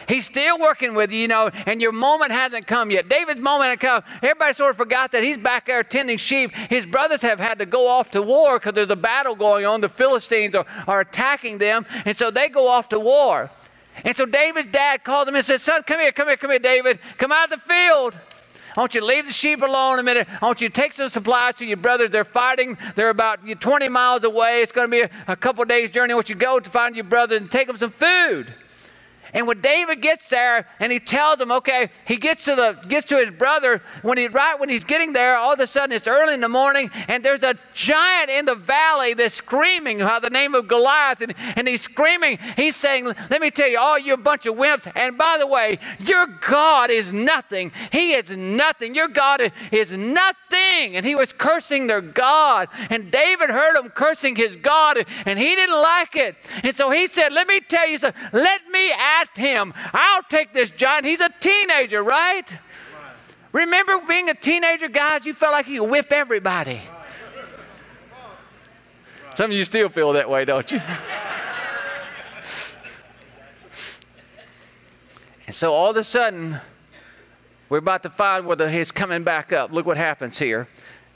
He's 0.08 0.24
still 0.24 0.58
working 0.58 0.94
with 0.94 1.12
you, 1.12 1.20
you 1.20 1.28
know, 1.28 1.50
and 1.66 1.80
your 1.80 1.92
moment 1.92 2.32
hasn't 2.32 2.66
come 2.66 2.90
yet. 2.90 3.08
David's 3.08 3.40
moment 3.40 3.70
had 3.70 3.80
come. 3.80 4.02
Everybody 4.22 4.52
sort 4.54 4.70
of 4.70 4.76
forgot 4.76 5.12
that 5.12 5.22
he's 5.22 5.38
back 5.38 5.66
there 5.66 5.82
tending 5.82 6.18
sheep. 6.18 6.52
His 6.52 6.86
brothers 6.86 7.22
have 7.22 7.40
had 7.40 7.58
to 7.58 7.66
go 7.66 7.88
off 7.88 8.10
to 8.12 8.22
war 8.22 8.58
because 8.58 8.74
there's 8.74 8.90
a 8.90 8.96
battle 8.96 9.34
going 9.34 9.66
on. 9.66 9.80
The 9.80 9.88
Philistines 9.88 10.54
are, 10.54 10.66
are 10.86 11.00
attacking 11.00 11.58
them, 11.58 11.86
and 12.04 12.16
so 12.16 12.30
they 12.30 12.48
go 12.48 12.68
off 12.68 12.88
to 12.90 12.98
war. 12.98 13.50
And 14.04 14.16
so 14.16 14.26
David's 14.26 14.68
dad 14.68 15.04
called 15.04 15.28
him 15.28 15.34
and 15.34 15.44
said, 15.44 15.60
Son, 15.60 15.82
come 15.82 16.00
here, 16.00 16.12
come 16.12 16.28
here, 16.28 16.36
come 16.36 16.50
here, 16.50 16.58
David. 16.58 16.98
Come 17.18 17.30
out 17.30 17.52
of 17.52 17.60
the 17.60 17.74
field. 17.74 18.18
I 18.76 18.80
want 18.80 18.94
you 18.94 19.00
to 19.00 19.06
leave 19.06 19.26
the 19.26 19.32
sheep 19.32 19.60
alone 19.60 19.98
a 19.98 20.02
minute. 20.02 20.26
I 20.40 20.46
want 20.46 20.62
you 20.62 20.68
to 20.68 20.74
take 20.74 20.94
some 20.94 21.08
supplies 21.08 21.56
to 21.56 21.66
your 21.66 21.76
brothers. 21.76 22.10
They're 22.10 22.24
fighting. 22.24 22.78
They're 22.94 23.10
about 23.10 23.40
20 23.60 23.88
miles 23.90 24.24
away. 24.24 24.62
It's 24.62 24.72
going 24.72 24.86
to 24.86 24.90
be 24.90 25.02
a, 25.02 25.10
a 25.28 25.36
couple 25.36 25.62
days' 25.66 25.90
journey. 25.90 26.12
I 26.12 26.14
want 26.14 26.30
you 26.30 26.36
to 26.36 26.40
go 26.40 26.58
to 26.58 26.70
find 26.70 26.96
your 26.96 27.04
brothers 27.04 27.40
and 27.40 27.52
take 27.52 27.66
them 27.66 27.76
some 27.76 27.90
food. 27.90 28.54
And 29.34 29.46
when 29.46 29.60
David 29.60 30.02
gets 30.02 30.28
there 30.28 30.66
and 30.78 30.92
he 30.92 30.98
tells 30.98 31.40
him, 31.40 31.50
okay, 31.52 31.88
he 32.06 32.16
gets 32.16 32.44
to 32.44 32.54
the 32.54 32.78
gets 32.88 33.06
to 33.08 33.16
his 33.16 33.30
brother, 33.30 33.82
when 34.02 34.18
he 34.18 34.28
right 34.28 34.58
when 34.60 34.68
he's 34.68 34.84
getting 34.84 35.12
there, 35.12 35.36
all 35.36 35.54
of 35.54 35.60
a 35.60 35.66
sudden 35.66 35.94
it's 35.96 36.06
early 36.06 36.34
in 36.34 36.40
the 36.40 36.48
morning, 36.48 36.90
and 37.08 37.24
there's 37.24 37.42
a 37.42 37.56
giant 37.72 38.30
in 38.30 38.44
the 38.44 38.54
valley 38.54 39.14
that's 39.14 39.34
screaming 39.34 39.98
by 39.98 40.18
the 40.18 40.30
name 40.30 40.54
of 40.54 40.68
Goliath, 40.68 41.22
and, 41.22 41.34
and 41.56 41.66
he's 41.66 41.82
screaming, 41.82 42.38
he's 42.56 42.76
saying, 42.76 43.06
Let 43.30 43.40
me 43.40 43.50
tell 43.50 43.68
you, 43.68 43.78
all 43.78 43.98
you 43.98 44.14
a 44.14 44.18
bunch 44.18 44.46
of 44.46 44.54
wimps, 44.54 44.90
and 44.94 45.16
by 45.16 45.36
the 45.38 45.46
way, 45.46 45.78
your 46.00 46.26
God 46.26 46.90
is 46.90 47.12
nothing. 47.12 47.72
He 47.90 48.12
is 48.12 48.30
nothing. 48.30 48.94
Your 48.94 49.08
God 49.08 49.52
is 49.70 49.92
nothing. 49.96 50.96
And 50.96 51.06
he 51.06 51.14
was 51.14 51.32
cursing 51.32 51.86
their 51.86 52.00
God. 52.00 52.68
And 52.90 53.10
David 53.10 53.50
heard 53.50 53.76
him 53.76 53.90
cursing 53.90 54.36
his 54.36 54.56
God, 54.56 54.98
and 55.24 55.38
he 55.38 55.54
didn't 55.54 55.80
like 55.80 56.16
it. 56.16 56.36
And 56.62 56.74
so 56.74 56.90
he 56.90 57.06
said, 57.06 57.32
Let 57.32 57.46
me 57.46 57.60
tell 57.60 57.88
you 57.88 57.98
something. 57.98 58.22
Let 58.32 58.68
me 58.68 58.92
ask 58.92 59.21
him. 59.36 59.72
I'll 59.92 60.22
take 60.24 60.52
this 60.52 60.70
giant. 60.70 61.06
He's 61.06 61.20
a 61.20 61.30
teenager, 61.40 62.02
right? 62.02 62.50
right. 62.50 62.60
Remember 63.52 64.00
being 64.06 64.28
a 64.28 64.34
teenager, 64.34 64.88
guys? 64.88 65.26
You 65.26 65.34
felt 65.34 65.52
like 65.52 65.68
you 65.68 65.80
could 65.80 65.90
whip 65.90 66.12
everybody. 66.12 66.80
Right. 66.90 67.02
Some 69.34 69.50
of 69.50 69.56
you 69.56 69.64
still 69.64 69.88
feel 69.88 70.12
that 70.12 70.28
way, 70.28 70.44
don't 70.44 70.70
you? 70.70 70.80
and 75.46 75.56
so 75.56 75.72
all 75.72 75.90
of 75.90 75.96
a 75.96 76.04
sudden, 76.04 76.60
we're 77.70 77.78
about 77.78 78.02
to 78.02 78.10
find 78.10 78.46
whether 78.46 78.68
he's 78.68 78.92
coming 78.92 79.22
back 79.22 79.50
up. 79.50 79.72
Look 79.72 79.86
what 79.86 79.96
happens 79.96 80.38
here. 80.38 80.68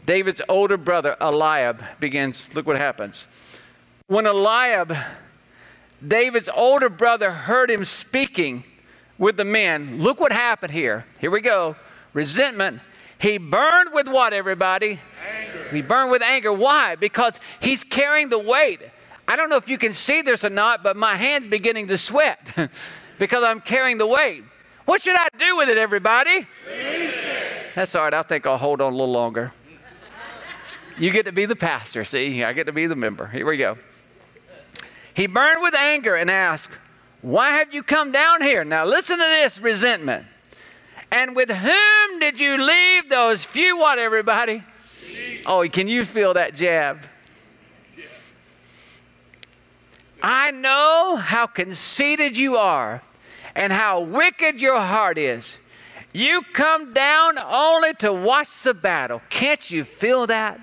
David's 0.06 0.40
older 0.48 0.78
brother, 0.78 1.14
Eliab, 1.20 1.82
begins. 2.00 2.54
Look 2.54 2.66
what 2.66 2.78
happens. 2.78 3.28
When 4.06 4.24
Eliab 4.24 4.96
David's 6.06 6.48
older 6.54 6.88
brother 6.88 7.30
heard 7.30 7.70
him 7.70 7.84
speaking 7.84 8.64
with 9.18 9.36
the 9.36 9.44
men. 9.44 10.00
Look 10.00 10.20
what 10.20 10.32
happened 10.32 10.72
here. 10.72 11.04
Here 11.20 11.30
we 11.30 11.40
go. 11.40 11.76
Resentment. 12.12 12.80
He 13.18 13.38
burned 13.38 13.90
with 13.92 14.08
what, 14.08 14.32
everybody? 14.32 14.98
Anger. 15.26 15.68
He 15.70 15.82
burned 15.82 16.10
with 16.10 16.22
anger. 16.22 16.52
Why? 16.52 16.96
Because 16.96 17.40
he's 17.60 17.82
carrying 17.82 18.28
the 18.28 18.38
weight. 18.38 18.80
I 19.26 19.36
don't 19.36 19.48
know 19.48 19.56
if 19.56 19.68
you 19.68 19.78
can 19.78 19.92
see 19.92 20.22
this 20.22 20.44
or 20.44 20.50
not, 20.50 20.82
but 20.82 20.96
my 20.96 21.16
hand's 21.16 21.48
beginning 21.48 21.88
to 21.88 21.98
sweat 21.98 22.54
because 23.18 23.42
I'm 23.42 23.60
carrying 23.60 23.98
the 23.98 24.06
weight. 24.06 24.44
What 24.84 25.02
should 25.02 25.16
I 25.16 25.28
do 25.36 25.56
with 25.56 25.68
it, 25.68 25.78
everybody? 25.78 26.46
That's 27.74 27.94
all 27.96 28.04
right. 28.04 28.14
I 28.14 28.22
think 28.22 28.46
I'll 28.46 28.56
hold 28.56 28.80
on 28.80 28.92
a 28.92 28.96
little 28.96 29.12
longer. 29.12 29.50
You 30.98 31.10
get 31.10 31.26
to 31.26 31.32
be 31.32 31.44
the 31.44 31.56
pastor, 31.56 32.04
see? 32.04 32.42
I 32.44 32.52
get 32.52 32.64
to 32.64 32.72
be 32.72 32.86
the 32.86 32.96
member. 32.96 33.26
Here 33.26 33.46
we 33.46 33.56
go. 33.56 33.76
He 35.16 35.26
burned 35.26 35.62
with 35.62 35.74
anger 35.74 36.14
and 36.14 36.30
asked, 36.30 36.74
Why 37.22 37.52
have 37.52 37.72
you 37.72 37.82
come 37.82 38.12
down 38.12 38.42
here? 38.42 38.66
Now 38.66 38.84
listen 38.84 39.16
to 39.16 39.24
this 39.24 39.58
resentment. 39.58 40.26
And 41.10 41.34
with 41.34 41.48
whom 41.48 42.18
did 42.20 42.38
you 42.38 42.58
leave 42.58 43.08
those 43.08 43.42
few 43.42 43.78
what, 43.78 43.98
everybody? 43.98 44.62
Oh, 45.46 45.66
can 45.70 45.88
you 45.88 46.04
feel 46.04 46.34
that 46.34 46.54
jab? 46.54 47.08
I 50.22 50.50
know 50.50 51.16
how 51.16 51.46
conceited 51.46 52.36
you 52.36 52.56
are 52.56 53.00
and 53.54 53.72
how 53.72 54.00
wicked 54.00 54.60
your 54.60 54.82
heart 54.82 55.16
is. 55.16 55.56
You 56.12 56.42
come 56.52 56.92
down 56.92 57.38
only 57.38 57.94
to 58.00 58.12
watch 58.12 58.64
the 58.64 58.74
battle. 58.74 59.22
Can't 59.30 59.70
you 59.70 59.84
feel 59.84 60.26
that? 60.26 60.60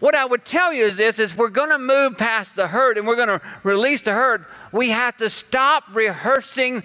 What 0.00 0.14
I 0.14 0.24
would 0.24 0.44
tell 0.44 0.72
you 0.72 0.84
is 0.84 0.96
this 0.96 1.18
is 1.18 1.36
we're 1.36 1.48
going 1.48 1.70
to 1.70 1.78
move 1.78 2.18
past 2.18 2.56
the 2.56 2.68
hurt 2.68 2.98
and 2.98 3.06
we're 3.06 3.16
going 3.16 3.28
to 3.28 3.40
release 3.62 4.02
the 4.02 4.12
hurt. 4.12 4.46
We 4.72 4.90
have 4.90 5.16
to 5.18 5.30
stop 5.30 5.84
rehearsing 5.92 6.82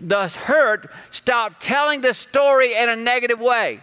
the 0.00 0.28
hurt, 0.28 0.90
stop 1.10 1.54
telling 1.60 2.00
the 2.02 2.12
story 2.12 2.76
in 2.76 2.88
a 2.88 2.96
negative 2.96 3.40
way. 3.40 3.80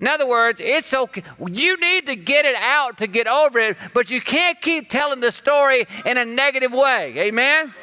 In 0.00 0.06
other 0.06 0.28
words, 0.28 0.60
it's 0.62 0.94
okay. 0.94 1.24
You 1.44 1.76
need 1.78 2.06
to 2.06 2.14
get 2.14 2.44
it 2.44 2.54
out 2.54 2.98
to 2.98 3.08
get 3.08 3.26
over 3.26 3.58
it, 3.58 3.76
but 3.94 4.10
you 4.10 4.20
can't 4.20 4.60
keep 4.60 4.88
telling 4.88 5.18
the 5.20 5.32
story 5.32 5.86
in 6.06 6.16
a 6.16 6.24
negative 6.24 6.72
way. 6.72 7.18
Amen? 7.18 7.74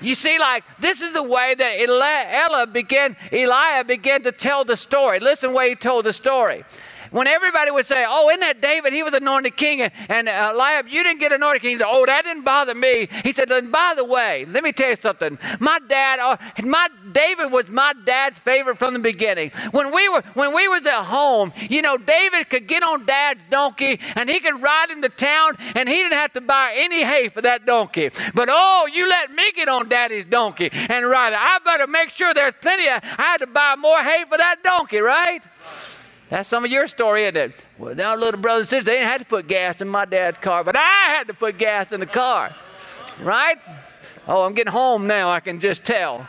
You 0.00 0.16
see, 0.16 0.38
like 0.38 0.64
this 0.80 1.00
is 1.00 1.12
the 1.12 1.22
way 1.22 1.54
that 1.54 1.80
Ella 1.80 2.66
began, 2.66 3.16
Eliab 3.32 3.86
began 3.86 4.22
to 4.24 4.32
tell 4.32 4.64
the 4.64 4.76
story. 4.76 5.20
Listen 5.20 5.50
the 5.50 5.56
way 5.56 5.70
he 5.70 5.74
told 5.76 6.04
the 6.04 6.12
story 6.12 6.64
when 7.14 7.28
everybody 7.28 7.70
would 7.70 7.86
say, 7.86 8.04
Oh, 8.06 8.28
isn't 8.28 8.40
that 8.40 8.60
David? 8.60 8.92
He 8.92 9.04
was 9.04 9.14
anointed 9.14 9.56
king. 9.56 9.82
And, 9.82 10.28
uh, 10.28 10.50
Eliab, 10.52 10.88
you 10.88 11.04
didn't 11.04 11.20
get 11.20 11.32
anointed 11.32 11.62
king. 11.62 11.70
He 11.70 11.76
said, 11.76 11.86
Oh, 11.88 12.04
that 12.06 12.24
didn't 12.24 12.44
bother 12.44 12.74
me. 12.74 13.08
He 13.22 13.30
said, 13.30 13.50
And 13.52 13.70
by 13.70 13.94
the 13.96 14.04
way, 14.04 14.44
let 14.46 14.64
me 14.64 14.72
tell 14.72 14.90
you 14.90 14.96
something. 14.96 15.38
My 15.60 15.78
dad, 15.86 16.18
uh, 16.18 16.36
my 16.64 16.88
David 17.12 17.52
was 17.52 17.68
my 17.70 17.92
dad's 18.04 18.40
favorite 18.40 18.78
from 18.78 18.94
the 18.94 18.98
beginning. 18.98 19.52
When 19.70 19.94
we 19.94 20.08
were 20.08 20.22
when 20.34 20.52
we 20.54 20.66
was 20.66 20.84
at 20.86 21.04
home, 21.04 21.52
you 21.70 21.82
know, 21.82 21.96
David 21.96 22.50
could 22.50 22.66
get 22.66 22.82
on 22.82 23.06
dad's 23.06 23.42
donkey 23.48 24.00
and 24.16 24.28
he 24.28 24.40
could 24.40 24.60
ride 24.60 24.90
him 24.90 25.00
to 25.02 25.08
town 25.08 25.52
and 25.76 25.88
he 25.88 25.94
didn't 25.94 26.14
have 26.14 26.32
to 26.32 26.40
buy 26.40 26.72
any 26.74 27.04
hay 27.04 27.28
for 27.28 27.42
that 27.42 27.64
donkey. 27.64 28.10
But 28.34 28.48
oh, 28.50 28.88
you 28.92 29.08
let 29.08 29.32
me 29.32 29.52
get 29.52 29.68
on 29.68 29.88
daddy's 29.88 30.24
donkey 30.24 30.70
and 30.72 31.08
ride 31.08 31.32
it. 31.32 31.38
I 31.38 31.60
better 31.64 31.86
make 31.86 32.10
sure 32.10 32.34
there's 32.34 32.54
plenty 32.60 32.88
of 32.88 33.00
I 33.04 33.22
had 33.22 33.38
to 33.38 33.46
buy 33.46 33.76
more 33.78 34.02
hay 34.02 34.24
for 34.28 34.36
that 34.36 34.64
donkey, 34.64 34.98
right? 34.98 35.42
That's 36.34 36.48
some 36.48 36.64
of 36.64 36.72
your 36.72 36.88
story, 36.88 37.26
isn't 37.26 37.36
it? 37.36 37.64
Well, 37.78 37.94
now 37.94 38.16
little 38.16 38.40
brothers 38.40 38.64
and 38.64 38.70
sisters, 38.70 38.86
they 38.86 38.94
didn't 38.94 39.06
have 39.06 39.20
to 39.20 39.24
put 39.24 39.46
gas 39.46 39.80
in 39.80 39.88
my 39.88 40.04
dad's 40.04 40.38
car, 40.38 40.64
but 40.64 40.74
I 40.76 41.14
had 41.14 41.28
to 41.28 41.32
put 41.32 41.58
gas 41.58 41.92
in 41.92 42.00
the 42.00 42.06
car. 42.06 42.52
Right? 43.20 43.58
Oh, 44.26 44.42
I'm 44.42 44.52
getting 44.52 44.72
home 44.72 45.06
now, 45.06 45.30
I 45.30 45.38
can 45.38 45.60
just 45.60 45.84
tell. 45.84 46.26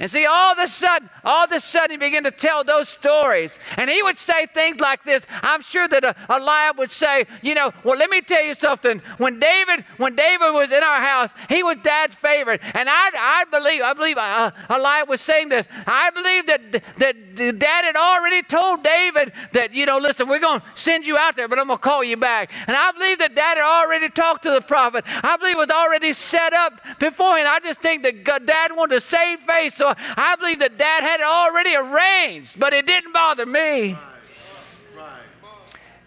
And 0.00 0.10
see, 0.10 0.24
all 0.24 0.52
of 0.52 0.58
a 0.58 0.66
sudden, 0.66 1.10
all 1.24 1.44
of 1.44 1.52
a 1.52 1.60
sudden, 1.60 1.90
he 1.90 1.96
began 1.98 2.24
to 2.24 2.30
tell 2.30 2.64
those 2.64 2.88
stories. 2.88 3.58
And 3.76 3.90
he 3.90 4.02
would 4.02 4.16
say 4.16 4.46
things 4.46 4.80
like 4.80 5.04
this. 5.04 5.26
I'm 5.42 5.60
sure 5.60 5.86
that 5.88 6.02
a, 6.02 6.16
Eliab 6.30 6.78
would 6.78 6.90
say, 6.90 7.26
you 7.42 7.54
know, 7.54 7.70
well, 7.84 7.98
let 7.98 8.08
me 8.08 8.22
tell 8.22 8.42
you 8.42 8.54
something. 8.54 9.00
When 9.18 9.38
David, 9.38 9.84
when 9.98 10.16
David 10.16 10.52
was 10.52 10.72
in 10.72 10.82
our 10.82 11.00
house, 11.02 11.34
he 11.50 11.62
was 11.62 11.76
dad's 11.82 12.14
favorite. 12.14 12.62
And 12.74 12.88
I, 12.88 13.10
I 13.14 13.44
believe, 13.50 13.82
I 13.82 13.92
believe 13.92 14.16
uh, 14.16 14.50
Eliab 14.70 15.06
was 15.06 15.20
saying 15.20 15.50
this. 15.50 15.68
I 15.86 16.08
believe 16.10 16.46
that, 16.46 16.72
that 16.96 17.58
dad 17.58 17.84
had 17.84 17.96
already 17.96 18.42
told 18.42 18.82
David 18.82 19.32
that, 19.52 19.74
you 19.74 19.84
know, 19.84 19.98
listen, 19.98 20.28
we're 20.28 20.40
going 20.40 20.60
to 20.60 20.66
send 20.74 21.06
you 21.06 21.18
out 21.18 21.36
there, 21.36 21.46
but 21.46 21.58
I'm 21.58 21.66
going 21.66 21.78
to 21.78 21.82
call 21.82 22.02
you 22.02 22.16
back. 22.16 22.50
And 22.66 22.74
I 22.74 22.90
believe 22.92 23.18
that 23.18 23.34
dad 23.34 23.58
had 23.58 23.84
already 23.84 24.08
talked 24.08 24.44
to 24.44 24.50
the 24.50 24.62
prophet. 24.62 25.04
I 25.06 25.36
believe 25.36 25.56
it 25.56 25.58
was 25.58 25.70
already 25.70 26.14
set 26.14 26.54
up 26.54 26.80
beforehand. 26.98 27.48
I 27.48 27.60
just 27.60 27.82
think 27.82 28.02
that 28.04 28.24
God, 28.24 28.46
dad 28.46 28.74
wanted 28.74 28.94
to 28.94 29.00
save 29.00 29.40
face. 29.40 29.74
So 29.74 29.89
I 29.98 30.36
believe 30.38 30.58
that 30.60 30.78
dad 30.78 31.02
had 31.02 31.20
it 31.20 31.26
already 31.26 31.74
arranged, 31.76 32.58
but 32.58 32.72
it 32.72 32.86
didn't 32.86 33.12
bother 33.12 33.46
me. 33.46 33.96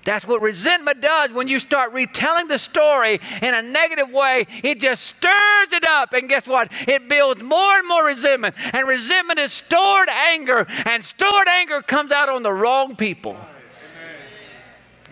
That's 0.06 0.28
what 0.28 0.42
resentment 0.42 1.00
does 1.00 1.32
when 1.32 1.48
you 1.48 1.60
start 1.60 1.94
retelling 1.94 2.50
the 2.50 2.58
story 2.58 3.20
in 3.42 3.54
a 3.54 3.62
negative 3.62 4.10
way. 4.10 4.46
It 4.62 4.82
just 4.82 5.04
stirs 5.04 5.72
it 5.72 5.86
up. 5.86 6.12
And 6.14 6.28
guess 6.28 6.48
what? 6.48 6.70
It 6.88 7.08
builds 7.08 7.42
more 7.42 7.78
and 7.78 7.88
more 7.88 8.06
resentment. 8.06 8.56
And 8.74 8.88
resentment 8.88 9.40
is 9.40 9.54
stored 9.54 10.10
anger. 10.10 10.66
And 10.86 11.02
stored 11.04 11.48
anger 11.48 11.82
comes 11.82 12.12
out 12.12 12.28
on 12.28 12.44
the 12.44 12.52
wrong 12.52 12.98
people. 12.98 13.38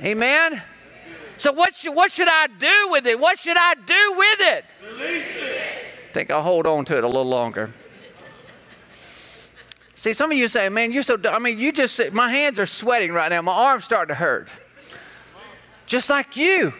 Amen? 0.02 0.54
Amen? 0.54 0.64
So, 1.38 1.52
what 1.52 1.74
should, 1.74 1.96
what 1.96 2.12
should 2.12 2.28
I 2.30 2.48
do 2.48 2.90
with 2.92 3.06
it? 3.08 3.20
What 3.20 3.40
should 3.40 3.58
I 3.58 3.74
do 3.74 4.14
with 4.16 4.40
it? 4.42 4.66
Release 4.84 5.42
it. 5.42 5.62
I 6.10 6.14
think 6.14 6.30
I'll 6.30 6.44
hold 6.44 6.68
on 6.68 6.86
to 6.86 6.98
it 6.98 7.04
a 7.04 7.08
little 7.08 7.24
longer. 7.24 7.72
See, 10.02 10.14
some 10.14 10.32
of 10.32 10.38
you 10.40 10.48
say, 10.48 10.68
man, 10.68 10.92
you're 10.92 11.04
so, 11.04 11.16
I 11.30 11.38
mean, 11.38 11.60
you 11.60 11.72
just, 11.72 12.12
my 12.12 12.28
hands 12.28 12.58
are 12.58 12.66
sweating 12.66 13.12
right 13.12 13.30
now. 13.30 13.40
My 13.44 13.54
arm's 13.54 13.84
starting 13.84 14.08
to 14.08 14.16
hurt. 14.16 14.50
Just 15.86 16.10
like 16.10 16.36
you. 16.36 16.74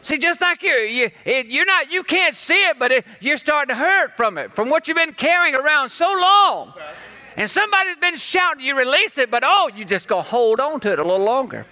See, 0.00 0.16
just 0.16 0.40
like 0.40 0.62
you, 0.62 0.72
you 0.72 1.10
it, 1.26 1.48
you're 1.48 1.66
not, 1.66 1.92
you 1.92 2.02
can't 2.02 2.34
see 2.34 2.64
it, 2.64 2.78
but 2.78 2.92
it, 2.92 3.04
you're 3.20 3.36
starting 3.36 3.74
to 3.74 3.78
hurt 3.78 4.16
from 4.16 4.38
it, 4.38 4.50
from 4.54 4.70
what 4.70 4.88
you've 4.88 4.96
been 4.96 5.12
carrying 5.12 5.54
around 5.54 5.90
so 5.90 6.06
long. 6.06 6.72
And 7.36 7.50
somebody's 7.50 7.96
been 7.96 8.16
shouting, 8.16 8.64
you 8.64 8.74
release 8.74 9.18
it, 9.18 9.30
but 9.30 9.42
oh, 9.44 9.70
you 9.76 9.84
just 9.84 10.08
go 10.08 10.22
hold 10.22 10.60
on 10.60 10.80
to 10.80 10.92
it 10.92 10.98
a 10.98 11.04
little 11.04 11.26
longer. 11.26 11.66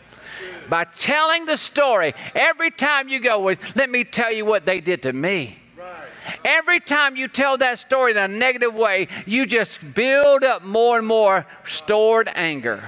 By 0.68 0.85
telling 0.85 1.46
the 1.46 1.57
story, 1.57 2.12
every 2.35 2.70
time 2.70 3.09
you 3.09 3.20
go, 3.20 3.40
with, 3.40 3.75
let 3.75 3.88
me 3.88 4.05
tell 4.05 4.35
you 4.35 4.44
what 4.44 4.66
they 4.66 4.83
did 4.83 5.01
to 5.05 5.14
me. 5.14 5.61
Every 6.45 6.81
time 6.81 7.17
you 7.17 7.29
tell 7.29 7.57
that 7.59 7.79
story 7.79 8.12
in 8.12 8.17
a 8.17 8.29
negative 8.29 8.75
way, 8.75 9.09
you 9.27 9.47
just 9.47 9.95
build 9.95 10.45
up 10.45 10.62
more 10.62 10.99
and 10.99 11.07
more 11.07 11.47
stored 11.65 12.29
anger. 12.35 12.83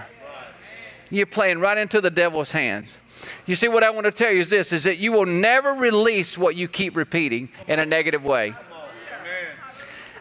You're 1.10 1.26
playing 1.26 1.60
right 1.60 1.78
into 1.78 2.00
the 2.00 2.10
devil's 2.10 2.52
hands. 2.52 2.98
You 3.46 3.56
see, 3.56 3.68
what 3.68 3.82
I 3.82 3.90
want 3.90 4.04
to 4.04 4.12
tell 4.12 4.30
you 4.30 4.40
is 4.40 4.50
this 4.50 4.72
is 4.72 4.84
that 4.84 4.98
you 4.98 5.12
will 5.12 5.26
never 5.26 5.72
release 5.72 6.36
what 6.36 6.54
you 6.54 6.68
keep 6.68 6.96
repeating 6.96 7.48
in 7.66 7.78
a 7.78 7.86
negative 7.86 8.22
way. 8.22 8.54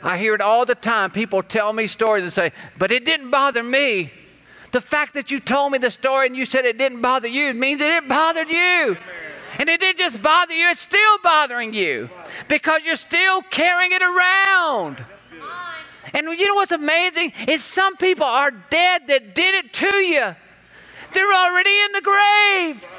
I 0.03 0.17
hear 0.17 0.33
it 0.35 0.41
all 0.41 0.65
the 0.65 0.75
time. 0.75 1.11
People 1.11 1.43
tell 1.43 1.73
me 1.73 1.87
stories 1.87 2.23
and 2.23 2.31
say, 2.31 2.51
but 2.77 2.91
it 2.91 3.03
didn't 3.03 3.31
bother 3.31 3.63
me. 3.63 4.11
The 4.71 4.81
fact 4.81 5.13
that 5.15 5.31
you 5.31 5.39
told 5.39 5.71
me 5.71 5.77
the 5.77 5.91
story 5.91 6.27
and 6.27 6.35
you 6.35 6.45
said 6.45 6.65
it 6.65 6.77
didn't 6.77 7.01
bother 7.01 7.27
you 7.27 7.53
means 7.53 7.81
it 7.81 8.07
bothered 8.07 8.49
you. 8.49 8.97
And 9.59 9.69
it 9.69 9.79
didn't 9.79 9.97
just 9.97 10.21
bother 10.21 10.53
you, 10.53 10.69
it's 10.69 10.79
still 10.79 11.17
bothering 11.23 11.73
you 11.73 12.09
because 12.47 12.85
you're 12.85 12.95
still 12.95 13.41
carrying 13.41 13.91
it 13.91 14.01
around. 14.01 15.03
And 16.13 16.27
you 16.39 16.47
know 16.47 16.55
what's 16.55 16.71
amazing 16.71 17.33
is 17.47 17.63
some 17.63 17.97
people 17.97 18.25
are 18.25 18.51
dead 18.51 19.07
that 19.07 19.35
did 19.35 19.55
it 19.55 19.73
to 19.73 19.95
you. 19.95 20.35
They're 21.13 21.33
already 21.33 21.79
in 21.81 21.91
the 21.91 22.01
grave. 22.01 22.93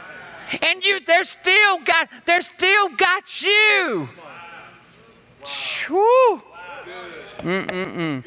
And 0.62 0.83
you 0.83 1.01
they're 1.01 1.25
still 1.25 1.79
got 1.81 2.09
they're 2.25 2.40
still 2.40 2.88
got 2.90 3.42
you. 3.42 4.09
Mm-mm-mm. 7.38 8.25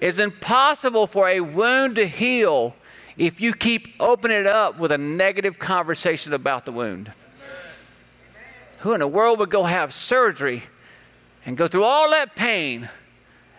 It's 0.00 0.18
impossible 0.18 1.06
for 1.06 1.28
a 1.28 1.40
wound 1.40 1.96
to 1.96 2.06
heal 2.06 2.74
if 3.16 3.40
you 3.40 3.52
keep 3.54 3.94
opening 4.00 4.38
it 4.38 4.46
up 4.46 4.78
with 4.78 4.92
a 4.92 4.98
negative 4.98 5.58
conversation 5.58 6.32
about 6.32 6.64
the 6.64 6.72
wound. 6.72 7.12
Who 8.80 8.92
in 8.94 9.00
the 9.00 9.08
world 9.08 9.38
would 9.38 9.50
go 9.50 9.64
have 9.64 9.92
surgery 9.92 10.62
and 11.44 11.56
go 11.56 11.68
through 11.68 11.84
all 11.84 12.10
that 12.10 12.34
pain? 12.34 12.88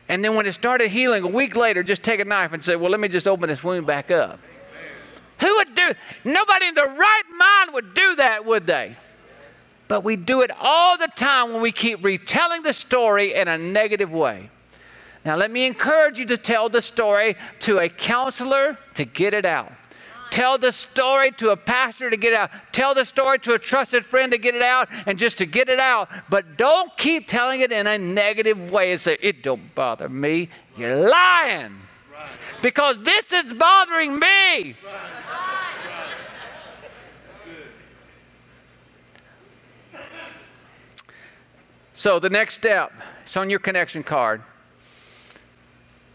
And 0.10 0.26
then 0.26 0.36
when 0.36 0.46
it 0.46 0.54
started 0.54 0.90
healing 0.90 1.24
a 1.24 1.28
week 1.28 1.56
later, 1.56 1.84
just 1.84 2.04
take 2.04 2.20
a 2.20 2.26
knife 2.26 2.54
and 2.54 2.64
say, 2.64 2.76
Well, 2.76 2.92
let 2.92 3.00
me 3.00 3.08
just 3.08 3.28
open 3.28 3.48
this 3.48 3.64
wound 3.64 3.88
back 3.88 4.12
up. 4.12 4.40
Who 5.40 5.56
would 5.56 5.74
do? 5.74 5.92
Nobody 6.24 6.68
in 6.68 6.74
the 6.74 6.84
right 6.84 7.24
mind 7.38 7.74
would 7.74 7.94
do 7.94 8.16
that, 8.16 8.46
would 8.46 8.68
they? 8.68 8.96
But 9.88 10.04
we 10.04 10.16
do 10.16 10.42
it 10.42 10.52
all 10.60 10.98
the 10.98 11.10
time 11.16 11.52
when 11.52 11.62
we 11.62 11.72
keep 11.72 12.04
retelling 12.04 12.62
the 12.62 12.74
story 12.74 13.34
in 13.34 13.48
a 13.48 13.58
negative 13.58 14.12
way. 14.12 14.50
Now, 15.24 15.36
let 15.36 15.52
me 15.52 15.66
encourage 15.66 16.18
you 16.18 16.26
to 16.26 16.38
tell 16.38 16.70
the 16.70 16.82
story 16.82 17.36
to 17.60 17.80
a 17.80 17.90
counselor 17.90 18.78
to 18.96 19.06
get 19.06 19.34
it 19.34 19.46
out. 19.46 19.72
Tell 20.32 20.58
the 20.58 20.72
story 20.72 21.32
to 21.34 21.50
a 21.50 21.58
pastor 21.58 22.10
to 22.10 22.16
get 22.16 22.32
it 22.32 22.38
out. 22.38 22.52
Tell 22.72 22.96
the 22.96 23.04
story 23.04 23.38
to 23.40 23.54
a 23.54 23.60
trusted 23.60 24.06
friend 24.06 24.32
to 24.32 24.38
get 24.38 24.56
it 24.56 24.62
out 24.62 24.88
and 25.06 25.20
just 25.20 25.38
to 25.40 25.46
get 25.46 25.68
it 25.68 25.80
out. 25.80 26.10
But 26.30 26.58
don't 26.58 26.96
keep 26.98 27.28
telling 27.28 27.60
it 27.60 27.72
in 27.72 27.86
a 27.86 27.98
negative 27.98 28.72
way 28.72 28.92
and 28.92 29.00
say, 29.00 29.18
it 29.22 29.44
don't 29.44 29.76
bother 29.76 30.08
me. 30.08 30.48
You're 30.78 30.96
lying. 30.96 31.82
Right. 32.12 32.38
Because 32.62 32.98
this 33.04 33.34
is 33.34 33.54
bothering 33.54 34.18
me. 34.18 34.20
Right. 34.24 34.76
So 41.94 42.18
the 42.18 42.30
next 42.30 42.56
step, 42.56 42.94
it's 43.22 43.38
on 43.38 43.50
your 43.50 43.60
connection 43.60 44.02
card. 44.02 44.42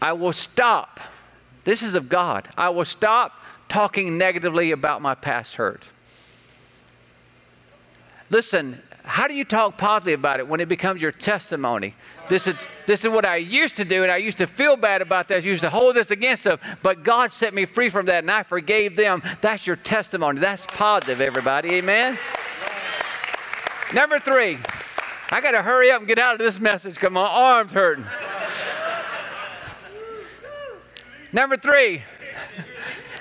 I 0.01 0.13
will 0.13 0.33
stop. 0.33 0.99
This 1.63 1.81
is 1.81 1.95
of 1.95 2.09
God. 2.09 2.47
I 2.57 2.69
will 2.71 2.83
stop 2.83 3.31
talking 3.69 4.17
negatively 4.17 4.71
about 4.71 5.01
my 5.01 5.15
past 5.15 5.55
hurt. 5.55 5.89
Listen, 8.29 8.81
how 9.03 9.27
do 9.27 9.33
you 9.33 9.45
talk 9.45 9.77
positively 9.77 10.13
about 10.13 10.39
it 10.39 10.47
when 10.47 10.59
it 10.59 10.67
becomes 10.67 11.01
your 11.01 11.11
testimony? 11.11 11.95
This 12.27 12.45
is, 12.45 12.55
this 12.87 13.05
is 13.05 13.09
what 13.09 13.25
I 13.25 13.37
used 13.37 13.77
to 13.77 13.85
do, 13.85 14.03
and 14.03 14.11
I 14.11 14.17
used 14.17 14.39
to 14.39 14.47
feel 14.47 14.75
bad 14.75 15.01
about 15.01 15.29
this. 15.29 15.45
I 15.45 15.47
used 15.47 15.61
to 15.61 15.69
hold 15.69 15.95
this 15.95 16.11
against 16.11 16.43
them, 16.43 16.59
but 16.83 17.03
God 17.03 17.31
set 17.31 17.53
me 17.53 17.63
free 17.63 17.89
from 17.89 18.07
that, 18.07 18.25
and 18.25 18.31
I 18.31 18.43
forgave 18.43 18.97
them. 18.97 19.23
That's 19.39 19.65
your 19.65 19.77
testimony. 19.77 20.39
That's 20.39 20.65
positive, 20.65 21.21
everybody. 21.21 21.75
Amen? 21.75 22.17
Number 23.93 24.19
three, 24.19 24.57
I 25.31 25.39
got 25.39 25.51
to 25.51 25.61
hurry 25.61 25.89
up 25.89 25.99
and 25.99 26.07
get 26.07 26.19
out 26.19 26.33
of 26.33 26.39
this 26.39 26.59
message 26.59 26.95
because 26.95 27.11
my 27.11 27.25
arm's 27.25 27.71
hurting. 27.71 28.05
Number 31.31 31.55
three, 31.55 32.01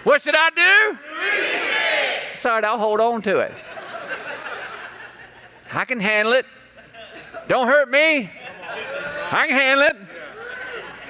what 0.06 0.22
should 0.22 0.36
I 0.36 0.50
do? 0.50 0.98
Sorry, 2.36 2.62
I'll 2.62 2.78
hold 2.78 3.00
on 3.00 3.22
to 3.22 3.40
it. 3.40 3.52
I 5.72 5.84
can 5.84 5.98
handle 5.98 6.34
it. 6.34 6.46
Don't 7.48 7.66
hurt 7.66 7.90
me. 7.90 8.30
I 9.32 9.46
can 9.48 9.50
handle 9.50 9.86
it. 9.86 9.96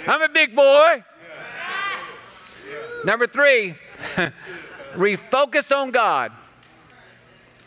I'm 0.07 0.23
a 0.23 0.31
big 0.31 0.57
boy. 0.57 1.05
Number 3.05 3.27
three, 3.27 3.75
refocus 4.95 5.77
on 5.77 5.91
God. 5.91 6.33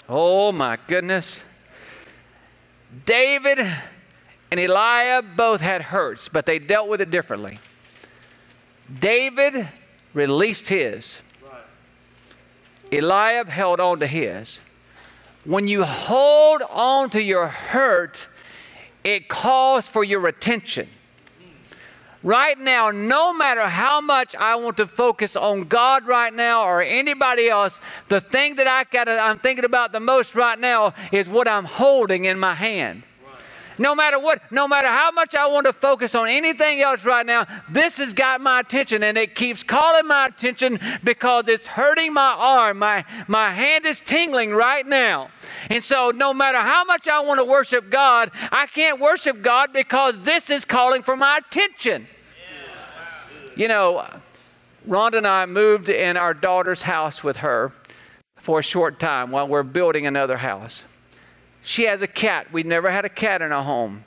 Oh 0.09 0.51
my 0.51 0.79
goodness. 0.87 1.45
David 3.05 3.59
and 4.49 4.59
Eliab 4.59 5.35
both 5.35 5.61
had 5.61 5.83
hurts, 5.83 6.27
but 6.27 6.47
they 6.47 6.57
dealt 6.57 6.89
with 6.89 7.01
it 7.01 7.11
differently. 7.11 7.59
David 8.99 9.67
released 10.13 10.69
his. 10.69 11.21
Eliab 12.91 13.47
held 13.47 13.79
on 13.79 13.99
to 13.99 14.07
his. 14.07 14.61
When 15.45 15.67
you 15.67 15.83
hold 15.83 16.63
on 16.69 17.09
to 17.11 17.21
your 17.21 17.47
hurt, 17.47 18.27
it 19.03 19.27
calls 19.27 19.87
for 19.87 20.03
your 20.03 20.27
attention. 20.27 20.89
Right 22.21 22.59
now, 22.59 22.91
no 22.91 23.33
matter 23.33 23.61
how 23.61 24.01
much 24.01 24.35
I 24.35 24.55
want 24.55 24.75
to 24.77 24.87
focus 24.87 25.37
on 25.37 25.61
God 25.61 26.05
right 26.05 26.33
now 26.33 26.63
or 26.63 26.81
anybody 26.81 27.47
else, 27.47 27.79
the 28.09 28.19
thing 28.19 28.57
that 28.57 28.67
I 28.67 28.83
got 28.83 29.07
I'm 29.07 29.39
thinking 29.39 29.63
about 29.63 29.93
the 29.93 30.01
most 30.01 30.35
right 30.35 30.59
now 30.59 30.93
is 31.13 31.29
what 31.29 31.47
I'm 31.47 31.63
holding 31.63 32.25
in 32.25 32.37
my 32.37 32.53
hand. 32.53 33.03
No 33.79 33.95
matter 33.95 34.19
what, 34.19 34.41
no 34.51 34.67
matter 34.67 34.89
how 34.89 35.09
much 35.11 35.33
I 35.35 35.47
want 35.47 35.65
to 35.65 35.71
focus 35.71 36.13
on 36.13 36.27
anything 36.27 36.81
else 36.81 37.05
right 37.05 37.25
now, 37.25 37.47
this 37.69 37.97
has 37.97 38.11
got 38.11 38.41
my 38.41 38.59
attention 38.59 39.03
and 39.03 39.17
it 39.17 39.35
keeps 39.35 39.63
calling 39.63 40.05
my 40.05 40.27
attention 40.27 40.79
because 41.01 41.47
it's 41.47 41.65
hurting 41.65 42.13
my 42.13 42.35
arm. 42.37 42.79
My, 42.79 43.05
my 43.29 43.51
hand 43.51 43.85
is 43.85 44.01
tingling 44.01 44.51
right 44.51 44.85
now. 44.85 45.29
And 45.69 45.81
so, 45.81 46.11
no 46.11 46.33
matter 46.33 46.57
how 46.57 46.83
much 46.83 47.07
I 47.07 47.21
want 47.21 47.39
to 47.39 47.45
worship 47.45 47.89
God, 47.89 48.31
I 48.51 48.67
can't 48.67 48.99
worship 48.99 49.41
God 49.41 49.71
because 49.71 50.19
this 50.23 50.49
is 50.49 50.65
calling 50.65 51.01
for 51.01 51.15
my 51.15 51.37
attention. 51.37 52.07
You 53.55 53.69
know, 53.69 54.05
Rhonda 54.87 55.19
and 55.19 55.27
I 55.27 55.45
moved 55.45 55.87
in 55.87 56.17
our 56.17 56.33
daughter's 56.33 56.81
house 56.81 57.23
with 57.23 57.37
her 57.37 57.71
for 58.35 58.59
a 58.59 58.63
short 58.63 58.99
time 58.99 59.31
while 59.31 59.47
we're 59.47 59.63
building 59.63 60.05
another 60.05 60.37
house. 60.37 60.83
She 61.61 61.83
has 61.83 62.01
a 62.01 62.07
cat. 62.07 62.51
We 62.51 62.63
never 62.63 62.89
had 62.89 63.05
a 63.05 63.09
cat 63.09 63.41
in 63.41 63.51
our 63.51 63.63
home. 63.63 64.05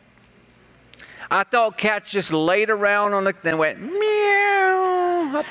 I 1.31 1.45
thought 1.45 1.79
cats 1.79 2.11
just 2.11 2.33
laid 2.33 2.71
around 2.71 3.15
on 3.15 3.25
the 3.25 3.35
and 3.45 3.59
went 3.59 3.81
meow. 3.81 5.45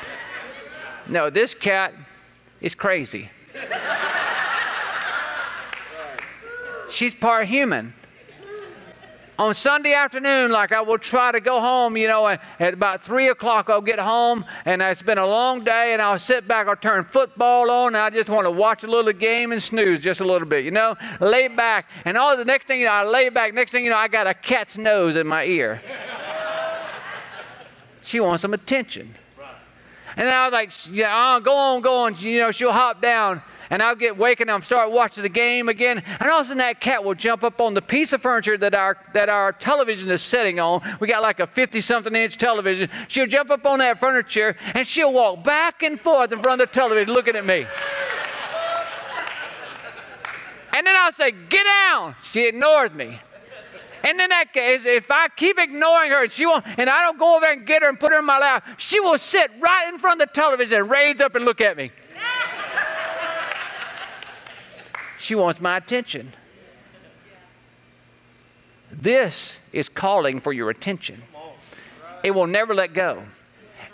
No, 1.07 1.29
this 1.29 1.53
cat 1.53 1.93
is 2.59 2.75
crazy. 2.75 3.29
She's 6.89 7.13
part 7.13 7.47
human. 7.47 7.93
On 9.39 9.53
Sunday 9.53 9.93
afternoon, 9.93 10.51
like 10.51 10.71
I 10.71 10.81
will 10.81 10.97
try 10.97 11.31
to 11.31 11.39
go 11.39 11.59
home, 11.59 11.97
you 11.97 12.07
know, 12.07 12.27
at, 12.27 12.73
about 12.73 13.01
three 13.01 13.29
o'clock, 13.29 13.69
I'll 13.69 13.81
get 13.81 13.99
home 13.99 14.45
and 14.65 14.81
it's 14.81 15.01
been 15.01 15.17
a 15.17 15.25
long 15.25 15.63
day 15.63 15.93
and 15.93 16.01
I'll 16.01 16.19
sit 16.19 16.47
back, 16.47 16.67
I'll 16.67 16.75
turn 16.75 17.03
football 17.03 17.71
on 17.71 17.87
and 17.95 17.97
I 17.97 18.09
just 18.09 18.29
want 18.29 18.45
to 18.45 18.51
watch 18.51 18.83
a 18.83 18.87
little 18.87 19.13
game 19.13 19.51
and 19.51 19.61
snooze 19.61 20.01
just 20.01 20.21
a 20.21 20.25
little 20.25 20.47
bit, 20.47 20.63
you 20.63 20.71
know, 20.71 20.95
lay 21.19 21.47
back. 21.47 21.89
And 22.05 22.17
all 22.17 22.37
the 22.37 22.45
next 22.45 22.67
thing 22.67 22.81
you 22.81 22.85
know, 22.85 22.91
I 22.91 23.03
lay 23.03 23.29
back, 23.29 23.53
next 23.53 23.71
thing 23.71 23.83
you 23.83 23.89
know, 23.89 23.97
I 23.97 24.07
got 24.07 24.27
a 24.27 24.33
cat's 24.33 24.77
nose 24.77 25.15
in 25.15 25.27
my 25.27 25.45
ear. 25.45 25.81
she 28.01 28.19
wants 28.19 28.41
some 28.41 28.53
attention. 28.53 29.13
And 30.17 30.27
I 30.27 30.45
was 30.45 30.53
like, 30.53 30.71
yeah, 30.95 31.35
uh, 31.35 31.39
go 31.39 31.55
on, 31.55 31.81
go 31.81 32.03
on. 32.03 32.15
You 32.19 32.39
know, 32.39 32.51
she'll 32.51 32.73
hop 32.73 33.01
down 33.01 33.41
and 33.71 33.81
I'll 33.81 33.95
get 33.95 34.17
waking 34.17 34.49
up, 34.49 34.63
start 34.63 34.91
watching 34.91 35.23
the 35.23 35.29
game 35.29 35.69
again, 35.69 36.03
and 36.19 36.29
all 36.29 36.41
of 36.41 36.45
a 36.45 36.49
sudden 36.49 36.59
that 36.59 36.81
cat 36.81 37.03
will 37.03 37.15
jump 37.15 37.43
up 37.43 37.59
on 37.61 37.73
the 37.73 37.81
piece 37.81 38.13
of 38.13 38.21
furniture 38.21 38.57
that 38.57 38.75
our 38.75 38.97
that 39.13 39.29
our 39.29 39.53
television 39.53 40.11
is 40.11 40.21
sitting 40.21 40.59
on. 40.59 40.81
We 40.99 41.07
got 41.07 41.23
like 41.23 41.39
a 41.39 41.47
50-something 41.47 42.13
inch 42.13 42.37
television. 42.37 42.89
She'll 43.07 43.27
jump 43.27 43.49
up 43.49 43.65
on 43.65 43.79
that 43.79 43.99
furniture 43.99 44.55
and 44.75 44.85
she'll 44.85 45.13
walk 45.13 45.43
back 45.43 45.81
and 45.81 45.99
forth 45.99 46.33
in 46.33 46.39
front 46.39 46.61
of 46.61 46.69
the 46.69 46.73
television 46.73 47.13
looking 47.13 47.35
at 47.35 47.45
me. 47.45 47.65
And 50.73 50.85
then 50.87 50.95
I'll 50.95 51.11
say, 51.11 51.31
get 51.31 51.63
down. 51.63 52.15
She 52.21 52.47
ignores 52.47 52.91
me. 52.93 53.19
And 54.03 54.19
then 54.19 54.29
that 54.29 54.51
case, 54.51 54.85
if 54.85 55.11
I 55.11 55.27
keep 55.29 55.59
ignoring 55.59 56.11
her, 56.11 56.23
and 56.23 56.31
she 56.31 56.45
won't, 56.45 56.65
and 56.65 56.89
I 56.89 57.01
don't 57.03 57.19
go 57.19 57.37
over 57.37 57.45
and 57.45 57.65
get 57.65 57.83
her 57.83 57.89
and 57.89 57.99
put 57.99 58.11
her 58.11 58.19
in 58.19 58.25
my 58.25 58.39
lap, 58.39 58.79
she 58.79 58.99
will 58.99 59.17
sit 59.17 59.51
right 59.59 59.87
in 59.89 59.99
front 59.99 60.21
of 60.21 60.29
the 60.29 60.33
television 60.33 60.79
and 60.79 60.89
raise 60.89 61.21
up 61.21 61.35
and 61.35 61.45
look 61.45 61.61
at 61.61 61.77
me. 61.77 61.91
She 65.21 65.35
wants 65.35 65.61
my 65.61 65.77
attention. 65.77 66.33
This 68.91 69.59
is 69.71 69.87
calling 69.87 70.39
for 70.39 70.51
your 70.51 70.71
attention. 70.71 71.21
It 72.23 72.31
will 72.31 72.47
never 72.47 72.73
let 72.73 72.93
go. 72.93 73.23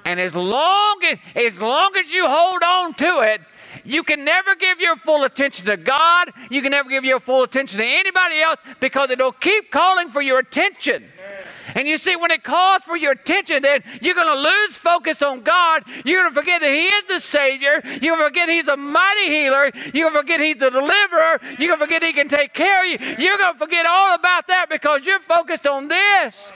And 0.05 0.21
as 0.21 0.33
long 0.33 1.01
as, 1.03 1.17
as 1.35 1.59
long 1.59 1.91
as 1.97 2.13
you 2.13 2.25
hold 2.27 2.63
on 2.63 2.93
to 2.93 3.21
it, 3.23 3.41
you 3.83 4.03
can 4.03 4.23
never 4.23 4.55
give 4.55 4.79
your 4.79 4.95
full 4.95 5.25
attention 5.25 5.65
to 5.65 5.75
God. 5.75 6.31
You 6.49 6.61
can 6.61 6.71
never 6.71 6.89
give 6.89 7.03
your 7.03 7.19
full 7.19 7.43
attention 7.43 7.79
to 7.79 7.85
anybody 7.85 8.39
else 8.39 8.59
because 8.79 9.09
it'll 9.09 9.33
keep 9.33 9.69
calling 9.69 10.07
for 10.07 10.21
your 10.21 10.39
attention. 10.39 11.03
And 11.77 11.87
you 11.87 11.95
see, 11.97 12.15
when 12.15 12.31
it 12.31 12.43
calls 12.43 12.81
for 12.81 12.97
your 12.97 13.11
attention, 13.11 13.61
then 13.61 13.83
you're 14.01 14.15
going 14.15 14.27
to 14.27 14.49
lose 14.49 14.77
focus 14.77 15.21
on 15.21 15.41
God. 15.41 15.83
You're 16.03 16.21
going 16.21 16.33
to 16.33 16.39
forget 16.39 16.59
that 16.61 16.71
He 16.71 16.87
is 16.87 17.03
the 17.03 17.19
Savior. 17.19 17.81
You're 18.01 18.17
going 18.17 18.19
to 18.19 18.25
forget 18.25 18.49
He's 18.49 18.67
a 18.67 18.75
mighty 18.75 19.27
healer. 19.29 19.71
You're 19.93 20.09
going 20.09 20.13
to 20.13 20.19
forget 20.21 20.39
He's 20.39 20.57
the 20.57 20.71
deliverer. 20.71 21.39
You're 21.59 21.77
going 21.77 21.79
to 21.79 21.85
forget 21.85 22.01
He 22.01 22.13
can 22.13 22.29
take 22.29 22.55
care 22.55 22.81
of 22.83 22.99
you. 22.99 23.15
You're 23.23 23.37
going 23.37 23.53
to 23.53 23.59
forget 23.59 23.85
all 23.85 24.15
about 24.15 24.47
that 24.47 24.69
because 24.69 25.05
you're 25.05 25.19
focused 25.19 25.67
on 25.67 25.87
this. 25.87 26.51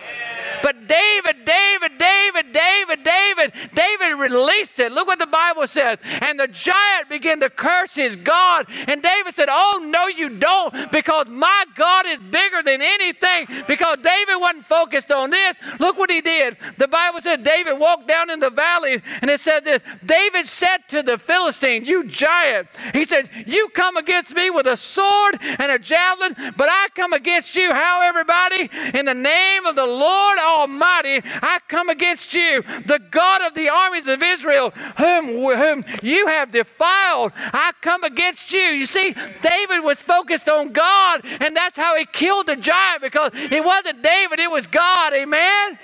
But 0.63 0.87
David, 0.87 1.45
David, 1.45 1.99
David, 1.99 2.51
David, 2.51 3.03
David, 3.03 3.53
David 3.75 4.19
released 4.19 4.79
it. 4.79 4.91
Look 4.91 5.05
what 5.05 5.19
the 5.19 5.27
Bible 5.27 5.67
says. 5.67 5.99
And 6.03 6.39
the 6.39 6.47
giant 6.47 7.09
began 7.09 7.39
to 7.41 7.49
curse 7.51 7.93
his 7.93 8.15
God. 8.15 8.65
And 8.87 9.03
David 9.03 9.35
said, 9.35 9.49
Oh, 9.51 9.81
no, 9.85 10.07
you 10.07 10.29
don't, 10.39 10.91
because 10.91 11.27
my 11.27 11.65
God 11.75 12.07
is 12.07 12.17
bigger 12.17 12.63
than 12.63 12.81
anything. 12.81 13.47
Because 13.67 13.97
David 14.01 14.37
wasn't 14.39 14.65
focused 14.65 15.10
on 15.11 15.29
this. 15.29 15.55
Look 15.79 15.97
what 15.97 16.09
he 16.09 16.21
did. 16.21 16.57
The 16.77 16.87
Bible 16.87 17.21
said 17.21 17.43
David 17.43 17.79
walked 17.79 18.07
down 18.07 18.29
in 18.29 18.39
the 18.39 18.49
valley, 18.49 19.01
and 19.21 19.29
it 19.29 19.39
said 19.39 19.63
this 19.63 19.81
David 20.05 20.45
said 20.45 20.79
to 20.89 21.03
the 21.03 21.17
Philistine, 21.17 21.85
You 21.85 22.05
giant, 22.05 22.67
he 22.93 23.05
said, 23.05 23.29
You 23.45 23.69
come 23.69 23.97
against 23.97 24.35
me 24.35 24.49
with 24.49 24.67
a 24.67 24.77
sword 24.77 25.37
and 25.41 25.71
a 25.71 25.79
javelin, 25.79 26.35
but 26.57 26.69
I 26.69 26.87
come 26.95 27.13
against 27.13 27.55
you. 27.55 27.73
How, 27.73 28.01
everybody? 28.01 28.69
In 28.97 29.05
the 29.05 29.13
name 29.13 29.65
of 29.65 29.75
the 29.75 29.85
Lord 29.85 30.37
Almighty, 30.39 31.21
I 31.41 31.59
come 31.67 31.89
against 31.89 32.33
you, 32.33 32.61
the 32.85 32.99
God 33.11 33.40
the 33.61 33.69
armies 33.69 34.07
of 34.07 34.23
Israel, 34.23 34.71
whom, 34.97 35.27
whom 35.27 35.85
you 36.01 36.27
have 36.27 36.51
defiled. 36.51 37.31
I 37.35 37.71
come 37.81 38.03
against 38.03 38.51
you. 38.51 38.59
You 38.59 38.85
see, 38.85 39.13
David 39.41 39.83
was 39.83 40.01
focused 40.01 40.49
on 40.49 40.69
God, 40.69 41.21
and 41.39 41.55
that's 41.55 41.77
how 41.77 41.95
he 41.97 42.05
killed 42.05 42.47
the 42.47 42.55
giant 42.55 43.01
because 43.01 43.31
it 43.33 43.63
wasn't 43.63 44.01
David, 44.01 44.39
it 44.39 44.51
was 44.51 44.67
God. 44.67 45.13
Amen? 45.13 45.79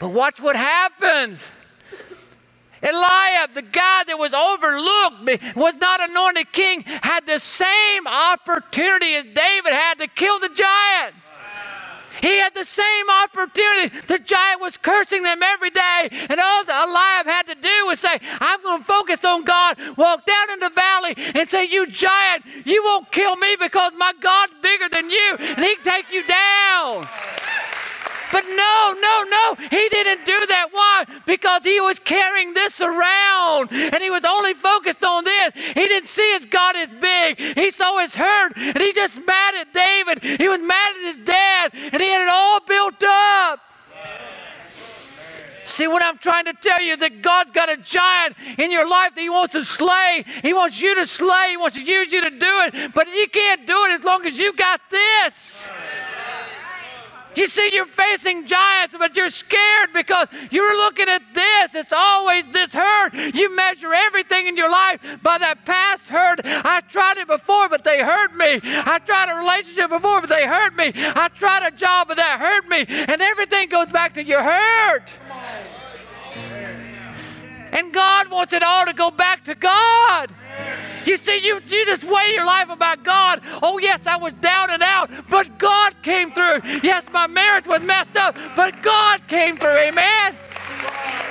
But 0.00 0.10
watch 0.10 0.40
what 0.40 0.56
happens. 0.56 1.48
Eliab, 2.82 3.54
the 3.54 3.62
guy 3.62 4.04
that 4.04 4.16
was 4.18 4.32
overlooked, 4.32 5.56
was 5.56 5.74
not 5.76 6.08
anointed 6.08 6.52
king, 6.52 6.82
had 6.82 7.26
the 7.26 7.40
same 7.40 8.06
opportunity 8.06 9.14
as 9.14 9.24
David 9.24 9.72
had 9.72 9.98
to 9.98 10.06
kill 10.06 10.38
the 10.38 10.50
giant. 10.50 11.14
He 12.20 12.38
had 12.38 12.54
the 12.54 12.64
same 12.64 13.10
opportunity. 13.24 13.96
The 14.06 14.18
giant 14.18 14.60
was 14.60 14.76
cursing 14.76 15.22
them 15.22 15.42
every 15.42 15.70
day. 15.70 16.08
And 16.28 16.40
all 16.40 16.62
Eliab 16.62 17.26
had 17.26 17.46
to 17.46 17.54
do 17.54 17.86
was 17.86 18.00
say, 18.00 18.18
I'm 18.40 18.62
going 18.62 18.80
to 18.80 18.84
focus 18.84 19.24
on 19.24 19.44
God, 19.44 19.78
walk 19.96 20.26
down 20.26 20.50
in 20.52 20.60
the 20.60 20.70
valley 20.70 21.14
and 21.34 21.48
say, 21.48 21.64
You 21.64 21.86
giant, 21.86 22.44
you 22.64 22.82
won't 22.84 23.10
kill 23.10 23.36
me 23.36 23.56
because 23.58 23.92
my 23.96 24.12
God's 24.20 24.52
bigger 24.62 24.88
than 24.88 25.10
you 25.10 25.36
and 25.38 25.64
he 25.64 25.76
can 25.76 25.84
take 25.84 26.12
you 26.12 26.22
down. 26.24 27.06
But 28.30 28.44
no, 28.44 28.94
no, 29.00 29.24
no, 29.28 29.54
he 29.70 29.88
didn't 29.88 30.24
do 30.26 30.46
that. 30.48 30.68
Why? 30.70 31.04
Because 31.26 31.64
he 31.64 31.80
was 31.80 31.98
carrying 31.98 32.54
this 32.54 32.80
around 32.80 33.72
and 33.72 34.02
he 34.02 34.10
was 34.10 34.24
only 34.24 34.54
focused 34.54 35.04
on 35.04 35.24
this. 35.24 35.54
He 35.54 35.86
didn't 35.86 36.08
see 36.08 36.32
his 36.32 36.46
God 36.46 36.76
is 36.76 36.88
big. 36.88 37.38
He 37.38 37.70
saw 37.70 37.98
his 37.98 38.16
hurt 38.16 38.52
and 38.56 38.78
he 38.78 38.92
just 38.92 39.26
mad 39.26 39.54
at 39.54 39.72
David. 39.72 40.22
He 40.40 40.48
was 40.48 40.60
mad 40.60 40.96
at 40.96 41.02
his 41.02 41.16
dad 41.24 41.70
and 41.74 42.00
he 42.00 42.08
had 42.08 42.22
it 42.22 42.28
all 42.28 42.60
built 42.60 43.02
up. 43.02 43.60
See 45.68 45.86
what 45.86 46.02
I'm 46.02 46.16
trying 46.16 46.46
to 46.46 46.54
tell 46.54 46.80
you 46.80 46.96
that 46.96 47.20
God's 47.20 47.50
got 47.50 47.68
a 47.68 47.76
giant 47.76 48.36
in 48.58 48.72
your 48.72 48.88
life 48.88 49.14
that 49.14 49.20
He 49.20 49.28
wants 49.28 49.52
to 49.52 49.62
slay. 49.62 50.24
He 50.42 50.54
wants 50.54 50.80
you 50.80 50.94
to 50.94 51.04
slay. 51.04 51.48
He 51.50 51.56
wants 51.58 51.76
to 51.76 51.82
use 51.82 52.10
you 52.10 52.22
to 52.22 52.30
do 52.30 52.62
it. 52.64 52.94
But 52.94 53.06
you 53.08 53.26
can't 53.28 53.66
do 53.66 53.84
it 53.84 53.98
as 53.98 54.02
long 54.02 54.24
as 54.24 54.40
you 54.40 54.54
got 54.54 54.80
this. 54.90 55.70
You 57.38 57.46
see, 57.46 57.70
you're 57.72 57.86
facing 57.86 58.46
giants, 58.46 58.96
but 58.98 59.16
you're 59.16 59.30
scared 59.30 59.90
because 59.94 60.26
you're 60.50 60.76
looking 60.76 61.08
at 61.08 61.22
this. 61.32 61.76
It's 61.76 61.92
always 61.92 62.52
this 62.52 62.74
hurt. 62.74 63.14
You 63.14 63.54
measure 63.54 63.94
everything 63.94 64.48
in 64.48 64.56
your 64.56 64.68
life 64.68 65.00
by 65.22 65.38
that 65.38 65.64
past 65.64 66.08
hurt. 66.08 66.40
I 66.44 66.80
tried 66.88 67.18
it 67.18 67.28
before, 67.28 67.68
but 67.68 67.84
they 67.84 68.02
hurt 68.02 68.34
me. 68.34 68.58
I 68.64 68.98
tried 69.04 69.30
a 69.30 69.36
relationship 69.36 69.88
before, 69.90 70.20
but 70.20 70.30
they 70.30 70.48
hurt 70.48 70.74
me. 70.74 70.90
I 70.96 71.28
tried 71.28 71.64
a 71.64 71.70
job, 71.70 72.08
but 72.08 72.16
that 72.16 72.40
hurt 72.40 72.68
me. 72.68 72.84
And 72.88 73.22
everything 73.22 73.68
goes 73.68 73.86
back 73.86 74.14
to 74.14 74.24
your 74.24 74.42
hurt. 74.42 75.16
And 77.72 77.92
God 77.92 78.30
wants 78.30 78.52
it 78.52 78.62
all 78.62 78.86
to 78.86 78.92
go 78.92 79.10
back 79.10 79.44
to 79.44 79.54
God. 79.54 80.30
You 81.06 81.16
see, 81.16 81.38
you, 81.46 81.60
you 81.66 81.86
just 81.86 82.04
weigh 82.04 82.32
your 82.34 82.44
life 82.44 82.70
about 82.70 83.04
God. 83.04 83.40
Oh, 83.62 83.78
yes, 83.78 84.06
I 84.06 84.16
was 84.16 84.34
down 84.34 84.70
and 84.70 84.82
out, 84.82 85.10
but 85.30 85.58
God 85.58 85.94
came 86.02 86.30
through. 86.32 86.60
Yes, 86.82 87.10
my 87.12 87.26
marriage 87.26 87.66
was 87.66 87.82
messed 87.82 88.16
up, 88.16 88.36
but 88.56 88.82
God 88.82 89.26
came 89.28 89.56
through. 89.56 89.78
Amen. 89.78 90.36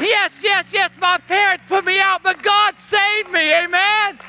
Yes, 0.01 0.41
yes, 0.43 0.73
yes, 0.73 0.91
my 0.99 1.17
parents 1.27 1.65
put 1.67 1.85
me 1.85 1.99
out, 1.99 2.23
but 2.23 2.41
God 2.43 2.77
saved 2.79 3.31
me. 3.31 3.53
Amen. 3.63 4.19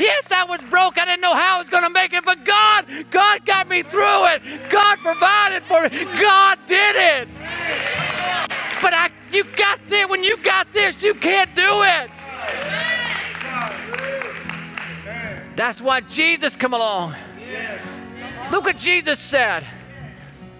Yes, 0.00 0.32
I 0.32 0.44
was 0.44 0.62
broke. 0.62 0.98
I 0.98 1.04
didn't 1.04 1.20
know 1.20 1.34
how 1.34 1.56
I 1.56 1.58
was 1.58 1.70
going 1.70 1.84
to 1.84 1.90
make 1.90 2.12
it, 2.12 2.24
but 2.24 2.44
God, 2.44 2.86
God 3.10 3.44
got 3.46 3.68
me 3.68 3.82
through 3.82 4.26
it. 4.28 4.42
God 4.70 4.98
provided 4.98 5.62
for 5.64 5.82
me. 5.82 6.04
God 6.20 6.58
did 6.66 6.96
it. 6.96 7.28
But 8.82 8.94
I, 8.94 9.10
you 9.34 9.44
got 9.56 9.86
this. 9.86 10.08
When 10.08 10.22
you 10.22 10.36
got 10.38 10.72
this, 10.72 11.02
you 11.02 11.14
can't 11.14 11.54
do 11.54 11.82
it. 11.82 12.10
That's 15.56 15.80
why 15.80 16.00
Jesus 16.00 16.56
come 16.56 16.74
along. 16.74 17.14
Look 18.50 18.64
what 18.64 18.78
Jesus 18.78 19.18
said. 19.18 19.66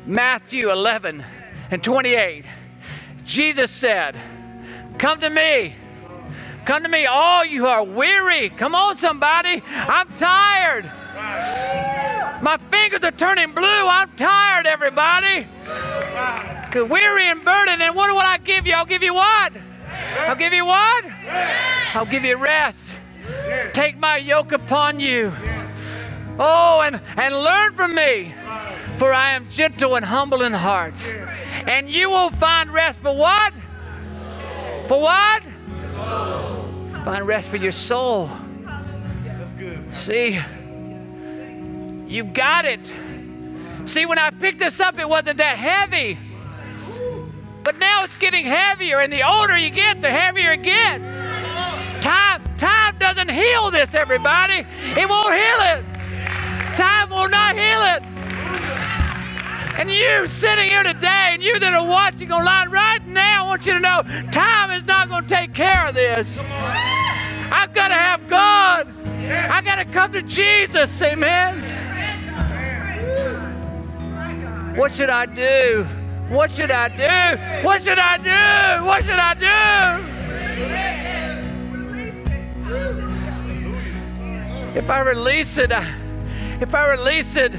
Matthew 0.06 0.70
11 0.70 1.24
and 1.70 1.82
28. 1.82 2.44
Jesus 3.24 3.70
said, 3.70 4.16
Come 4.98 5.20
to 5.20 5.30
me. 5.30 5.74
Come 6.64 6.84
to 6.84 6.88
me, 6.88 7.06
all 7.06 7.44
you 7.44 7.66
are 7.66 7.82
weary. 7.82 8.48
Come 8.50 8.74
on, 8.74 8.96
somebody. 8.96 9.62
I'm 9.66 10.08
tired. 10.12 10.84
My 12.42 12.56
fingers 12.70 13.02
are 13.02 13.10
turning 13.10 13.52
blue. 13.52 13.64
I'm 13.64 14.10
tired, 14.12 14.66
everybody. 14.66 15.46
Weary 16.74 17.28
and 17.28 17.44
burdened. 17.44 17.82
And 17.82 17.94
what 17.94 18.08
do 18.08 18.16
I 18.16 18.38
give 18.38 18.66
you? 18.66 18.74
I'll 18.74 18.86
give 18.86 19.02
you 19.02 19.14
what? 19.14 19.52
I'll 20.20 20.36
give 20.36 20.52
you 20.52 20.64
what? 20.64 21.04
I'll 21.94 22.06
give 22.06 22.24
you 22.24 22.36
rest. 22.36 22.98
Take 23.72 23.98
my 23.98 24.16
yoke 24.16 24.52
upon 24.52 25.00
you. 25.00 25.32
Oh, 26.38 26.80
and, 26.84 27.00
and 27.16 27.34
learn 27.34 27.74
from 27.74 27.94
me, 27.94 28.34
for 28.96 29.12
I 29.12 29.32
am 29.32 29.48
gentle 29.50 29.96
and 29.96 30.04
humble 30.04 30.42
in 30.42 30.52
heart. 30.52 30.94
And 31.66 31.90
you 31.90 32.08
will 32.08 32.30
find 32.30 32.72
rest 32.72 33.00
for 33.00 33.14
what? 33.14 33.52
For 34.88 35.00
what? 35.00 35.42
Find 37.04 37.26
rest 37.26 37.50
for 37.50 37.58
your 37.58 37.72
soul. 37.72 38.30
See, 39.90 40.40
you've 42.06 42.32
got 42.32 42.64
it. 42.64 42.92
See, 43.84 44.06
when 44.06 44.18
I 44.18 44.30
picked 44.30 44.58
this 44.58 44.80
up, 44.80 44.98
it 44.98 45.08
wasn't 45.08 45.38
that 45.38 45.58
heavy. 45.58 46.18
But 47.64 47.78
now 47.78 48.02
it's 48.02 48.16
getting 48.16 48.44
heavier, 48.44 49.00
and 49.00 49.12
the 49.12 49.22
older 49.22 49.56
you 49.56 49.70
get, 49.70 50.00
the 50.00 50.10
heavier 50.10 50.52
it 50.52 50.62
gets. 50.62 51.22
Time, 52.02 52.42
time 52.58 52.96
doesn't 52.98 53.30
heal 53.30 53.70
this, 53.70 53.94
everybody. 53.94 54.66
It 54.96 55.08
won't 55.08 55.34
heal 55.34 55.60
it. 55.60 55.84
Time 56.76 57.10
will 57.10 57.28
not 57.28 57.56
heal 57.56 57.82
it. 57.82 58.02
And 59.78 59.90
you 59.90 60.26
sitting 60.26 60.68
here 60.68 60.82
today, 60.82 61.30
and 61.32 61.42
you 61.42 61.58
that 61.60 61.72
are 61.72 61.86
watching 61.86 62.32
online 62.32 62.70
right 62.70 63.06
now, 63.06 63.44
I 63.44 63.48
want 63.48 63.66
you 63.66 63.74
to 63.74 63.80
know 63.80 64.02
time 64.32 64.70
is 64.70 64.84
not 64.84 65.08
going 65.08 65.22
to 65.22 65.28
take 65.28 65.54
care 65.54 65.86
of 65.86 65.94
this. 65.94 66.38
I've 66.38 67.72
got 67.72 67.88
to 67.88 67.94
have 67.94 68.28
God. 68.28 68.88
I've 69.50 69.64
got 69.64 69.76
to 69.76 69.84
come 69.84 70.12
to 70.12 70.22
Jesus. 70.22 71.00
Amen. 71.02 71.60
What 74.76 74.92
should 74.92 75.10
I 75.10 75.26
do? 75.26 75.86
What 76.32 76.50
should 76.50 76.70
I 76.70 76.88
do? 76.88 77.66
What 77.66 77.82
should 77.82 77.98
I 77.98 78.16
do? 78.16 78.84
What 78.86 79.04
should 79.04 79.18
I 79.18 79.34
do? 79.34 79.46
If 84.78 84.88
I 84.88 85.00
release 85.02 85.58
it, 85.58 85.70
if 86.62 86.74
I 86.74 86.90
release 86.90 87.36
it, 87.36 87.52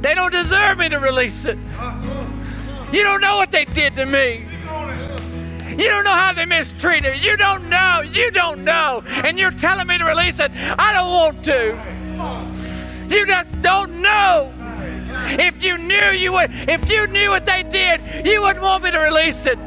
they 0.00 0.12
don't 0.14 0.32
deserve 0.32 0.78
me 0.78 0.88
to 0.88 0.98
release 0.98 1.44
it. 1.44 1.56
You 2.92 3.04
don't 3.04 3.20
know 3.20 3.36
what 3.36 3.52
they 3.52 3.64
did 3.64 3.94
to 3.96 4.06
me. 4.06 4.46
You 5.70 5.88
don't 5.88 6.04
know 6.04 6.10
how 6.10 6.32
they 6.32 6.46
mistreated 6.46 7.12
me. 7.12 7.20
You 7.20 7.36
don't 7.36 7.68
know. 7.68 8.00
You 8.00 8.30
don't 8.30 8.64
know. 8.64 9.02
And 9.06 9.38
you're 9.38 9.50
telling 9.52 9.86
me 9.86 9.98
to 9.98 10.04
release 10.04 10.40
it. 10.40 10.50
I 10.54 10.92
don't 10.92 11.10
want 11.10 11.44
to. 11.44 11.76
You 13.08 13.26
just 13.26 13.60
don't 13.60 14.00
know. 14.00 14.53
If 15.26 15.62
you 15.62 15.78
knew 15.78 16.10
you 16.10 16.32
would, 16.32 16.50
if 16.52 16.90
you 16.90 17.06
knew 17.06 17.30
what 17.30 17.46
they 17.46 17.62
did, 17.62 18.26
you 18.26 18.42
wouldn't 18.42 18.62
want 18.62 18.84
me 18.84 18.90
to 18.90 18.98
release 18.98 19.46
it. 19.46 19.58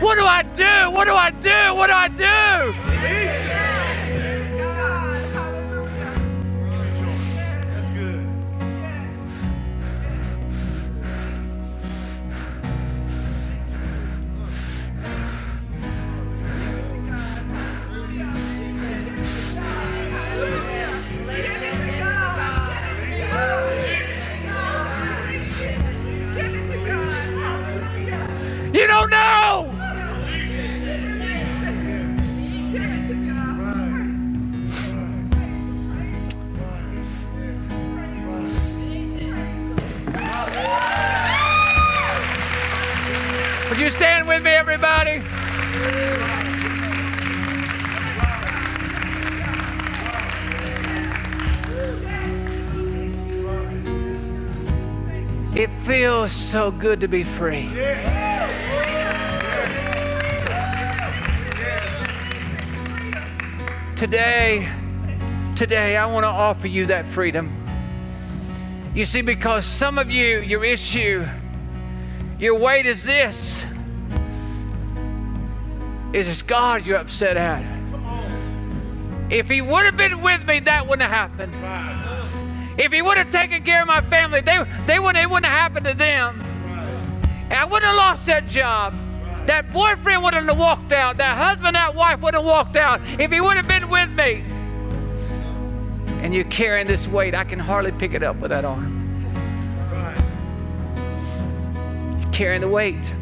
What 0.00 0.16
do 0.16 0.24
I 0.24 0.42
do? 0.42 0.90
What 0.90 1.04
do 1.06 1.14
I 1.14 1.30
do? 1.30 1.74
What 1.74 1.86
do 1.86 1.92
I 1.94 2.08
do? 2.08 3.63
You 28.74 28.88
don't 28.88 29.08
know. 29.08 29.70
Would 43.68 43.78
you 43.78 43.90
stand 43.90 44.26
with 44.26 44.42
me, 44.42 44.50
everybody? 44.50 45.22
It 55.54 55.70
feels 55.70 56.32
so 56.32 56.72
good 56.72 57.00
to 57.02 57.06
be 57.06 57.22
free. 57.22 57.70
Today, 64.04 64.68
today, 65.56 65.96
I 65.96 66.04
want 66.04 66.24
to 66.24 66.28
offer 66.28 66.68
you 66.68 66.84
that 66.88 67.06
freedom. 67.06 67.50
You 68.94 69.06
see, 69.06 69.22
because 69.22 69.64
some 69.64 69.98
of 69.98 70.10
you, 70.10 70.40
your 70.40 70.62
issue, 70.62 71.26
your 72.38 72.58
weight 72.58 72.84
is 72.84 73.02
this 73.02 73.64
is 76.12 76.26
this 76.26 76.42
God 76.42 76.84
you're 76.84 76.98
upset 76.98 77.38
at. 77.38 77.64
If 79.30 79.48
He 79.48 79.62
would 79.62 79.86
have 79.86 79.96
been 79.96 80.20
with 80.20 80.46
me, 80.46 80.60
that 80.60 80.86
wouldn't 80.86 81.10
have 81.10 81.30
happened. 81.30 82.78
If 82.78 82.92
He 82.92 83.00
would 83.00 83.16
have 83.16 83.30
taken 83.30 83.64
care 83.64 83.80
of 83.80 83.88
my 83.88 84.02
family, 84.02 84.42
they, 84.42 84.62
they 84.84 84.98
wouldn't, 84.98 85.16
it 85.16 85.30
wouldn't 85.30 85.46
have 85.46 85.72
happened 85.72 85.86
to 85.86 85.96
them. 85.96 86.42
And 87.44 87.54
I 87.54 87.64
wouldn't 87.64 87.84
have 87.84 87.96
lost 87.96 88.26
that 88.26 88.48
job. 88.48 88.94
That 89.46 89.72
boyfriend 89.72 90.22
wouldn't 90.22 90.48
have 90.48 90.58
walked 90.58 90.92
out. 90.92 91.18
That 91.18 91.36
husband, 91.36 91.74
that 91.74 91.94
wife 91.94 92.20
wouldn't 92.20 92.42
have 92.42 92.50
walked 92.50 92.76
out 92.76 93.00
if 93.18 93.30
he 93.30 93.40
would 93.40 93.56
have 93.56 93.68
been 93.68 93.88
with 93.88 94.10
me. 94.12 94.44
And 96.22 96.34
you're 96.34 96.44
carrying 96.44 96.86
this 96.86 97.06
weight. 97.06 97.34
I 97.34 97.44
can 97.44 97.58
hardly 97.58 97.92
pick 97.92 98.14
it 98.14 98.22
up 98.22 98.36
with 98.36 98.50
that 98.50 98.64
arm. 98.64 99.00
You're 102.20 102.32
carrying 102.32 102.62
the 102.62 102.68
weight. 102.68 103.12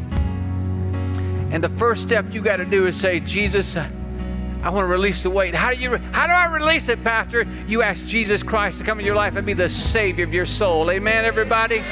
And 1.51 1.63
the 1.63 1.69
first 1.69 2.01
step 2.01 2.33
you 2.33 2.41
got 2.41 2.55
to 2.57 2.65
do 2.65 2.87
is 2.87 2.99
say, 2.99 3.19
Jesus, 3.19 3.77
I 3.77 4.69
want 4.69 4.83
to 4.83 4.87
release 4.87 5.21
the 5.21 5.29
weight. 5.29 5.53
How 5.53 5.71
do 5.71 5.77
you? 5.77 5.97
How 6.13 6.25
do 6.25 6.31
I 6.31 6.45
release 6.45 6.87
it, 6.87 7.03
Pastor? 7.03 7.45
You 7.67 7.81
ask 7.83 8.05
Jesus 8.07 8.41
Christ 8.41 8.79
to 8.79 8.85
come 8.85 8.99
in 8.99 9.05
your 9.05 9.15
life 9.15 9.35
and 9.35 9.45
be 9.45 9.53
the 9.53 9.67
Savior 9.67 10.23
of 10.23 10.33
your 10.33 10.45
soul. 10.45 10.89
Amen, 10.89 11.25
everybody. 11.25 11.83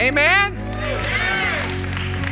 Amen. 0.00 0.67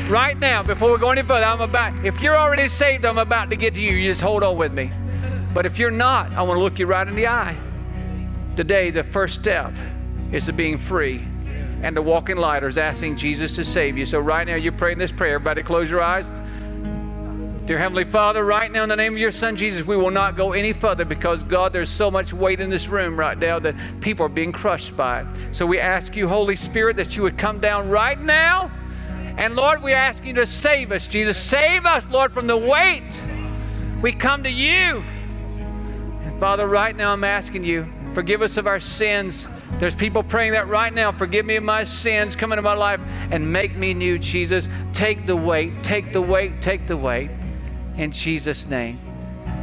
Right 0.09 0.39
now, 0.39 0.63
before 0.63 0.93
we 0.93 0.99
go 0.99 1.11
any 1.11 1.23
further, 1.23 1.45
I'm 1.45 1.61
about. 1.61 2.05
If 2.05 2.23
you're 2.23 2.37
already 2.37 2.69
saved, 2.69 3.05
I'm 3.05 3.19
about 3.19 3.51
to 3.51 3.57
get 3.57 3.75
to 3.75 3.81
you. 3.81 3.97
You 3.97 4.13
just 4.13 4.21
hold 4.21 4.45
on 4.45 4.57
with 4.57 4.73
me. 4.73 4.93
But 5.53 5.67
if 5.67 5.81
you're 5.81 5.91
not, 5.91 6.33
I 6.35 6.43
want 6.43 6.59
to 6.59 6.63
look 6.63 6.79
you 6.79 6.87
right 6.87 7.09
in 7.09 7.17
the 7.17 7.27
eye. 7.27 7.57
Today, 8.55 8.91
the 8.93 9.03
first 9.03 9.41
step 9.41 9.73
is 10.31 10.47
to 10.47 10.53
being 10.53 10.79
free 10.79 11.27
and 11.83 11.97
to 11.97 12.03
walk 12.03 12.31
in 12.31 12.39
light 12.39 12.63
is 12.63 12.79
asking 12.79 13.17
Jesus 13.17 13.57
to 13.57 13.65
save 13.65 13.99
you. 13.99 14.05
So 14.05 14.21
right 14.21 14.47
now, 14.47 14.55
you're 14.55 14.71
praying 14.71 14.99
this 14.99 15.11
prayer. 15.11 15.35
Everybody, 15.35 15.65
close 15.65 15.91
your 15.91 16.03
eyes. 16.03 16.31
Dear 17.67 17.79
Heavenly 17.79 18.05
Father, 18.05 18.45
right 18.45 18.71
now 18.71 18.85
in 18.85 18.89
the 18.89 18.95
name 18.95 19.15
of 19.15 19.19
your 19.19 19.33
Son 19.33 19.57
Jesus, 19.57 19.85
we 19.85 19.97
will 19.97 20.13
not 20.13 20.37
go 20.37 20.53
any 20.53 20.73
further 20.73 21.05
because, 21.05 21.43
God, 21.43 21.73
there's 21.73 21.91
so 21.91 22.13
much 22.13 22.33
weight 22.33 22.61
in 22.61 22.71
this 22.71 22.87
room 22.87 23.19
right 23.19 23.37
now 23.37 23.59
that 23.59 23.75
people 24.01 24.27
are 24.27 24.29
being 24.29 24.53
crushed 24.53 24.97
by 24.97 25.23
it. 25.23 25.27
So 25.51 25.67
we 25.67 25.81
ask 25.81 26.15
you, 26.15 26.29
Holy 26.29 26.55
Spirit, 26.55 26.97
that 26.99 27.17
you 27.17 27.25
would 27.25 27.37
come 27.37 27.59
down 27.59 27.89
right 27.89 28.21
now. 28.21 28.71
And 29.37 29.55
Lord, 29.55 29.83
we 29.83 29.93
ask 29.93 30.25
you 30.25 30.33
to 30.35 30.47
save 30.47 30.93
us, 30.93 31.07
Jesus. 31.07 31.37
Save 31.37 31.85
us, 31.85 32.09
Lord, 32.11 32.33
from 32.33 32.47
the 32.47 32.57
weight. 32.57 33.23
We 34.01 34.13
come 34.13 34.43
to 34.45 34.51
you. 34.51 35.05
And 35.59 36.41
Father, 36.41 36.67
right 36.67 36.97
now 36.97 37.13
I'm 37.13 37.25
asking 37.25 37.65
you, 37.65 37.87
forgive 38.15 38.41
us 38.41 38.57
of 38.57 38.67
our 38.67 38.81
sins. 38.81 39.47
There's 39.79 39.95
people 39.95 40.23
praying 40.23 40.53
that 40.53 40.69
right 40.69 40.93
now. 40.93 41.13
Forgive 41.13 41.45
me 41.45 41.57
of 41.57 41.65
my 41.65 41.85
sins, 41.85 42.35
come 42.35 42.53
into 42.53 42.63
my 42.63 42.75
life 42.75 43.01
and 43.31 43.53
make 43.53 43.77
me 43.77 43.93
new, 43.93 44.19
Jesus. 44.19 44.69
Take 44.95 45.27
the 45.27 45.37
weight, 45.37 45.83
take 45.83 46.13
the 46.13 46.23
weight, 46.23 46.63
take 46.63 46.87
the 46.87 46.97
weight 46.97 47.31
in 47.99 48.13
Jesus' 48.13 48.67
name. 48.67 48.97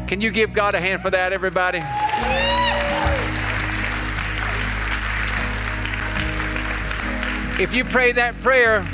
Can 0.07 0.21
you 0.21 0.29
give 0.29 0.53
God 0.53 0.75
a 0.75 0.79
hand 0.79 1.01
for 1.01 1.09
that, 1.09 1.33
everybody? 1.33 1.79
If 7.61 7.73
you 7.73 7.83
pray 7.85 8.11
that 8.13 8.39
prayer 8.41 8.85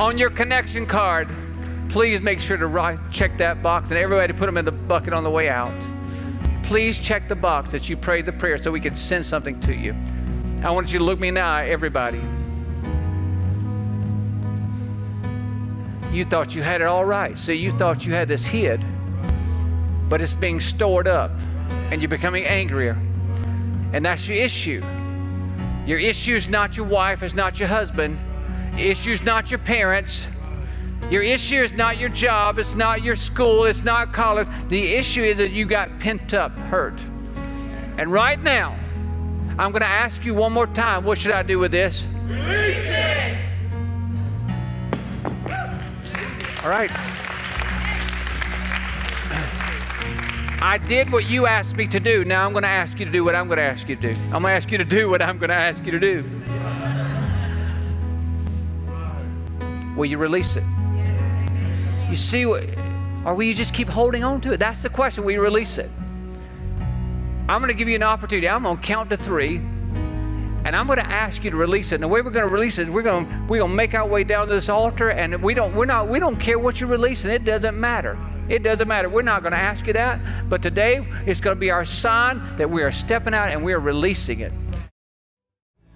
on 0.00 0.18
your 0.18 0.30
connection 0.30 0.86
card, 0.86 1.32
please 1.88 2.20
make 2.20 2.40
sure 2.40 2.56
to 2.56 2.66
write, 2.66 2.98
check 3.10 3.38
that 3.38 3.62
box 3.62 3.90
and 3.90 3.98
everybody 3.98 4.32
put 4.32 4.46
them 4.46 4.56
in 4.56 4.64
the 4.64 4.72
bucket 4.72 5.12
on 5.12 5.22
the 5.22 5.30
way 5.30 5.48
out. 5.48 5.72
Please 6.64 6.98
check 6.98 7.28
the 7.28 7.36
box 7.36 7.70
that 7.70 7.88
you 7.88 7.96
prayed 7.96 8.26
the 8.26 8.32
prayer 8.32 8.58
so 8.58 8.72
we 8.72 8.80
can 8.80 8.96
send 8.96 9.24
something 9.24 9.58
to 9.60 9.74
you. 9.74 9.94
I 10.64 10.70
want 10.70 10.92
you 10.92 10.98
to 10.98 11.04
look 11.04 11.20
me 11.20 11.28
in 11.28 11.34
the 11.34 11.42
eye, 11.42 11.68
everybody. 11.68 12.20
You 16.10 16.24
thought 16.24 16.54
you 16.54 16.62
had 16.62 16.80
it 16.80 16.86
all 16.86 17.04
right. 17.04 17.36
See, 17.36 17.54
you 17.54 17.70
thought 17.70 18.04
you 18.04 18.12
had 18.12 18.28
this 18.28 18.46
hid, 18.46 18.84
but 20.08 20.20
it's 20.20 20.34
being 20.34 20.58
stored 20.58 21.06
up 21.06 21.32
and 21.90 22.02
you're 22.02 22.08
becoming 22.08 22.44
angrier. 22.44 22.98
And 23.92 24.04
that's 24.04 24.26
your 24.26 24.38
issue. 24.38 24.82
Your 25.86 25.98
issue 25.98 26.34
is 26.34 26.48
not 26.48 26.76
your 26.76 26.86
wife, 26.86 27.22
it's 27.22 27.34
not 27.34 27.60
your 27.60 27.68
husband, 27.68 28.18
issue 28.78 29.12
is 29.12 29.24
not 29.24 29.50
your 29.50 29.58
parents. 29.58 30.28
Your 31.10 31.22
issue 31.22 31.62
is 31.62 31.72
not 31.74 31.98
your 31.98 32.08
job, 32.08 32.58
it's 32.58 32.74
not 32.74 33.02
your 33.02 33.14
school, 33.14 33.64
it's 33.64 33.84
not 33.84 34.12
college. 34.12 34.48
The 34.68 34.94
issue 34.94 35.22
is 35.22 35.38
that 35.38 35.50
you 35.50 35.66
got 35.66 35.98
pent 36.00 36.32
up 36.32 36.52
hurt. 36.52 37.04
And 37.98 38.10
right 38.10 38.40
now, 38.40 38.76
I'm 39.58 39.70
going 39.70 39.82
to 39.82 39.88
ask 39.88 40.24
you 40.24 40.34
one 40.34 40.52
more 40.52 40.66
time 40.66 41.04
what 41.04 41.18
should 41.18 41.32
I 41.32 41.42
do 41.42 41.58
with 41.58 41.72
this? 41.72 42.06
Release 42.24 42.88
it. 42.88 43.38
All 46.64 46.70
right. 46.70 46.90
I 50.62 50.78
did 50.78 51.12
what 51.12 51.26
you 51.26 51.46
asked 51.46 51.76
me 51.76 51.86
to 51.88 52.00
do. 52.00 52.24
Now 52.24 52.46
I'm 52.46 52.52
going 52.52 52.62
to 52.62 52.68
ask 52.68 52.98
you 52.98 53.04
to 53.04 53.12
do 53.12 53.22
what 53.22 53.34
I'm 53.34 53.46
going 53.48 53.58
to 53.58 53.62
ask 53.62 53.86
you 53.86 53.96
to 53.96 54.14
do. 54.14 54.20
I'm 54.24 54.30
going 54.30 54.44
to 54.44 54.52
ask 54.52 54.72
you 54.72 54.78
to 54.78 54.84
do 54.84 55.10
what 55.10 55.20
I'm 55.20 55.36
going 55.36 55.50
to 55.50 55.54
ask 55.54 55.84
you 55.84 55.92
to 55.92 56.00
do. 56.00 56.24
Will 59.96 60.06
you 60.06 60.18
release 60.18 60.56
it? 60.56 60.64
You 62.10 62.16
see, 62.16 62.44
or 62.44 63.34
will 63.34 63.42
you 63.42 63.54
just 63.54 63.74
keep 63.74 63.88
holding 63.88 64.24
on 64.24 64.40
to 64.42 64.52
it? 64.52 64.58
That's 64.58 64.82
the 64.82 64.88
question. 64.88 65.24
Will 65.24 65.32
you 65.32 65.42
release 65.42 65.78
it? 65.78 65.90
I'm 67.48 67.60
going 67.60 67.70
to 67.70 67.76
give 67.76 67.88
you 67.88 67.94
an 67.94 68.02
opportunity. 68.02 68.48
I'm 68.48 68.62
going 68.62 68.76
to 68.76 68.82
count 68.82 69.10
to 69.10 69.16
three, 69.16 69.56
and 69.56 70.74
I'm 70.74 70.86
going 70.86 70.98
to 70.98 71.06
ask 71.06 71.44
you 71.44 71.50
to 71.50 71.56
release 71.56 71.92
it. 71.92 71.96
And 71.96 72.04
the 72.04 72.08
way 72.08 72.22
we're 72.22 72.30
going 72.30 72.46
to 72.46 72.52
release 72.52 72.78
it 72.78 72.88
is 72.88 72.90
we're 72.90 73.02
going 73.02 73.26
to 73.26 73.32
we're 73.48 73.58
going 73.58 73.70
to 73.70 73.76
make 73.76 73.94
our 73.94 74.06
way 74.06 74.24
down 74.24 74.46
to 74.46 74.54
this 74.54 74.68
altar, 74.68 75.10
and 75.10 75.42
we 75.42 75.52
don't 75.52 75.74
we're 75.74 75.84
not 75.84 76.08
we 76.08 76.18
don't 76.18 76.40
care 76.40 76.58
what 76.58 76.80
you're 76.80 76.90
releasing. 76.90 77.30
It 77.30 77.44
doesn't 77.44 77.78
matter. 77.78 78.16
It 78.48 78.62
doesn't 78.62 78.88
matter. 78.88 79.08
We're 79.08 79.22
not 79.22 79.42
going 79.42 79.52
to 79.52 79.58
ask 79.58 79.86
you 79.86 79.92
that, 79.94 80.20
but 80.48 80.62
today 80.62 81.06
it's 81.26 81.40
going 81.40 81.56
to 81.56 81.60
be 81.60 81.70
our 81.70 81.84
sign 81.84 82.56
that 82.56 82.70
we 82.70 82.82
are 82.82 82.92
stepping 82.92 83.34
out 83.34 83.48
and 83.48 83.64
we 83.64 83.72
are 83.72 83.80
releasing 83.80 84.40
it. 84.40 84.52